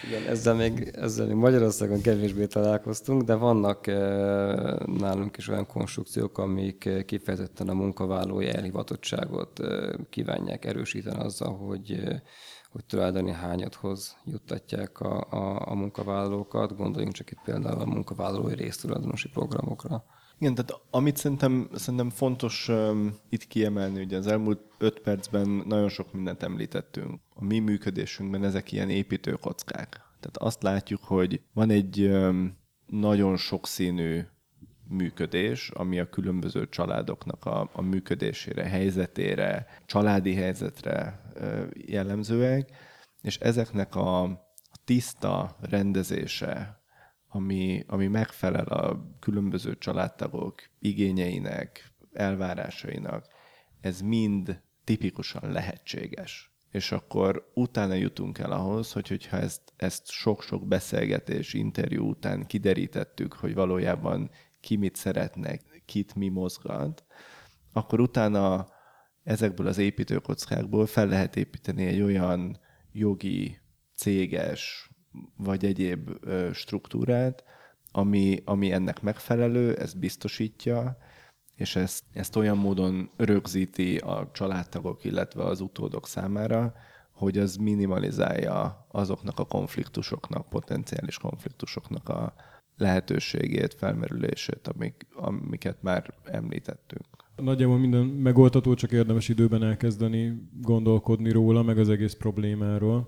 Igen, 0.08 0.28
ezzel 0.28 0.56
még, 0.56 0.92
ezzel 0.96 1.26
még 1.26 1.36
Magyarországon 1.36 2.02
kevésbé 2.02 2.46
találkoztunk, 2.46 3.22
de 3.22 3.36
vannak 3.36 3.88
e, 3.88 3.96
nálunk 4.86 5.38
is 5.38 5.48
olyan 5.48 5.68
konstrukciók, 5.68 6.38
amik 6.38 6.90
kifejezetten 7.06 7.70
a 7.70 7.74
munkavállalói 7.74 8.48
elhivatottságot 8.48 9.60
e, 9.60 9.96
kívánják 10.10 10.66
erősíteni 10.66 11.20
azzal, 11.20 11.56
hogy 11.56 11.92
e, 11.92 12.24
hogy 12.74 12.86
tulajdoni 12.86 13.32
hányadhoz 13.32 14.18
juttatják 14.26 15.00
a, 15.00 15.28
a, 15.30 15.70
a 15.70 15.74
munkavállalókat. 15.76 16.76
Gondoljunk 16.76 17.16
csak 17.16 17.32
itt 17.32 17.42
például 17.44 17.82
a 17.82 17.86
munkavállalói 17.86 18.56
résztulajdonosi 18.56 19.30
programokra. 19.30 20.04
Igen, 20.40 20.56
tehát 20.56 20.82
amit 20.90 21.18
szerintem, 21.18 21.70
szerintem 21.74 22.10
fontos 22.10 22.68
um, 22.68 23.16
itt 23.30 23.48
kiemelni, 23.48 24.02
ugye 24.02 24.18
az 24.18 24.28
elmúlt 24.28 24.62
öt 24.78 25.00
percben 25.00 25.48
nagyon 25.48 25.90
sok 25.90 26.14
mindent 26.14 26.44
említettünk. 26.44 27.22
A 27.36 27.44
mi 27.44 27.60
működésünkben 27.60 28.44
ezek 28.44 28.72
ilyen 28.72 28.90
építőkockák. 28.90 29.90
Tehát 30.20 30.38
azt 30.38 30.64
látjuk, 30.64 31.04
hogy 31.04 31.42
van 31.54 31.70
egy 31.70 32.02
um, 32.02 32.58
nagyon 32.86 33.38
sokszínű 33.38 34.22
működés, 34.94 35.70
ami 35.70 36.00
a 36.00 36.10
különböző 36.10 36.70
családoknak 36.70 37.46
a, 37.46 37.70
a 37.74 37.82
működésére, 37.82 38.64
helyzetére, 38.64 39.68
családi 39.86 40.34
helyzetre 40.34 41.22
jellemzőek, 41.74 42.70
és 43.22 43.38
ezeknek 43.38 43.96
a 43.96 44.42
tiszta 44.86 45.58
rendezése, 45.62 46.82
ami, 47.28 47.84
ami 47.88 48.08
megfelel 48.08 48.66
a 48.66 49.16
különböző 49.20 49.78
családtagok 49.78 50.62
igényeinek, 50.80 51.92
elvárásainak, 52.14 53.28
ez 53.82 54.02
mind 54.02 54.62
tipikusan 54.84 55.52
lehetséges. 55.52 56.52
És 56.72 56.92
akkor 56.92 57.52
utána 57.54 57.94
jutunk 57.94 58.38
el 58.38 58.52
ahhoz, 58.52 58.92
hogy 58.92 59.08
hogyha 59.08 59.38
ezt, 59.38 59.62
ezt 59.76 60.10
sok-sok 60.10 60.68
beszélgetés, 60.68 61.54
interjú 61.54 62.10
után 62.10 62.46
kiderítettük, 62.46 63.34
hogy 63.34 63.54
valójában 63.54 64.30
ki 64.64 64.76
mit 64.76 64.96
szeretne, 64.96 65.60
kit 65.86 66.16
mi 66.16 66.28
mozgat, 66.28 67.06
akkor 67.74 68.00
utána 68.00 68.68
ezekből 69.24 69.68
az 69.68 69.78
építőkockákból 69.78 70.86
fel 70.86 71.08
lehet 71.08 71.36
építeni 71.36 71.86
egy 71.86 72.02
olyan 72.02 72.60
jogi, 72.92 73.60
céges 73.96 74.90
vagy 75.38 75.66
egyéb 75.66 76.10
struktúrát, 76.54 77.44
ami, 77.92 78.42
ami 78.46 78.72
ennek 78.72 79.02
megfelelő, 79.02 79.76
ezt 79.76 80.00
biztosítja, 80.00 80.98
és 81.56 81.76
ezt, 81.76 82.04
ezt 82.14 82.36
olyan 82.36 82.58
módon 82.58 83.10
rögzíti 83.18 83.98
a 83.98 84.30
családtagok, 84.34 85.04
illetve 85.04 85.44
az 85.44 85.62
utódok 85.62 86.08
számára, 86.08 86.74
hogy 87.12 87.38
az 87.38 87.56
minimalizálja 87.56 88.88
azoknak 88.92 89.40
a 89.40 89.46
konfliktusoknak, 89.46 90.50
potenciális 90.50 91.18
konfliktusoknak 91.18 92.10
a 92.10 92.34
lehetőségét, 92.78 93.74
felmerülését, 93.74 94.68
amik, 94.68 95.08
amiket 95.16 95.82
már 95.82 96.14
említettünk. 96.24 97.06
Nagyjából 97.36 97.78
minden 97.78 98.06
megoldható, 98.06 98.74
csak 98.74 98.92
érdemes 98.92 99.30
időben 99.30 99.64
elkezdeni 99.64 100.50
gondolkodni 100.62 101.32
róla, 101.32 101.64
meg 101.64 101.78
az 101.78 101.90
egész 101.90 102.14
problémáról. 102.14 103.08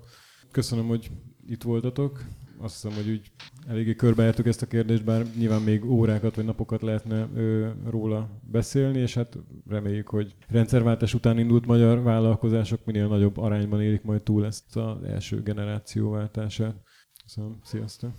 Köszönöm, 0.51 0.87
hogy 0.87 1.11
itt 1.47 1.63
voltatok. 1.63 2.23
Azt 2.57 2.73
hiszem, 2.81 2.97
hogy 3.03 3.09
úgy 3.11 3.31
eléggé 3.67 3.95
körbeértük 3.95 4.45
ezt 4.45 4.61
a 4.61 4.67
kérdést, 4.67 5.03
bár 5.03 5.25
nyilván 5.37 5.61
még 5.61 5.85
órákat 5.85 6.35
vagy 6.35 6.45
napokat 6.45 6.81
lehetne 6.81 7.27
ö, 7.35 7.69
róla 7.89 8.41
beszélni, 8.51 8.99
és 8.99 9.13
hát 9.13 9.37
reméljük, 9.67 10.07
hogy 10.07 10.35
rendszerváltás 10.47 11.13
után 11.13 11.39
indult 11.39 11.65
magyar 11.65 12.01
vállalkozások 12.03 12.85
minél 12.85 13.07
nagyobb 13.07 13.37
arányban 13.37 13.81
élik 13.81 14.01
majd 14.01 14.21
túl 14.21 14.45
ezt 14.45 14.77
az 14.77 15.03
első 15.03 15.41
generációváltását. 15.41 16.75
Köszönöm, 17.23 17.59
sziasztok! 17.63 18.11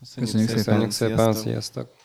Köszönjük 0.00 0.48
szépen. 0.48 0.64
Köszönjük 0.64 0.90
szépen, 0.90 1.32
sziasztok! 1.32 1.99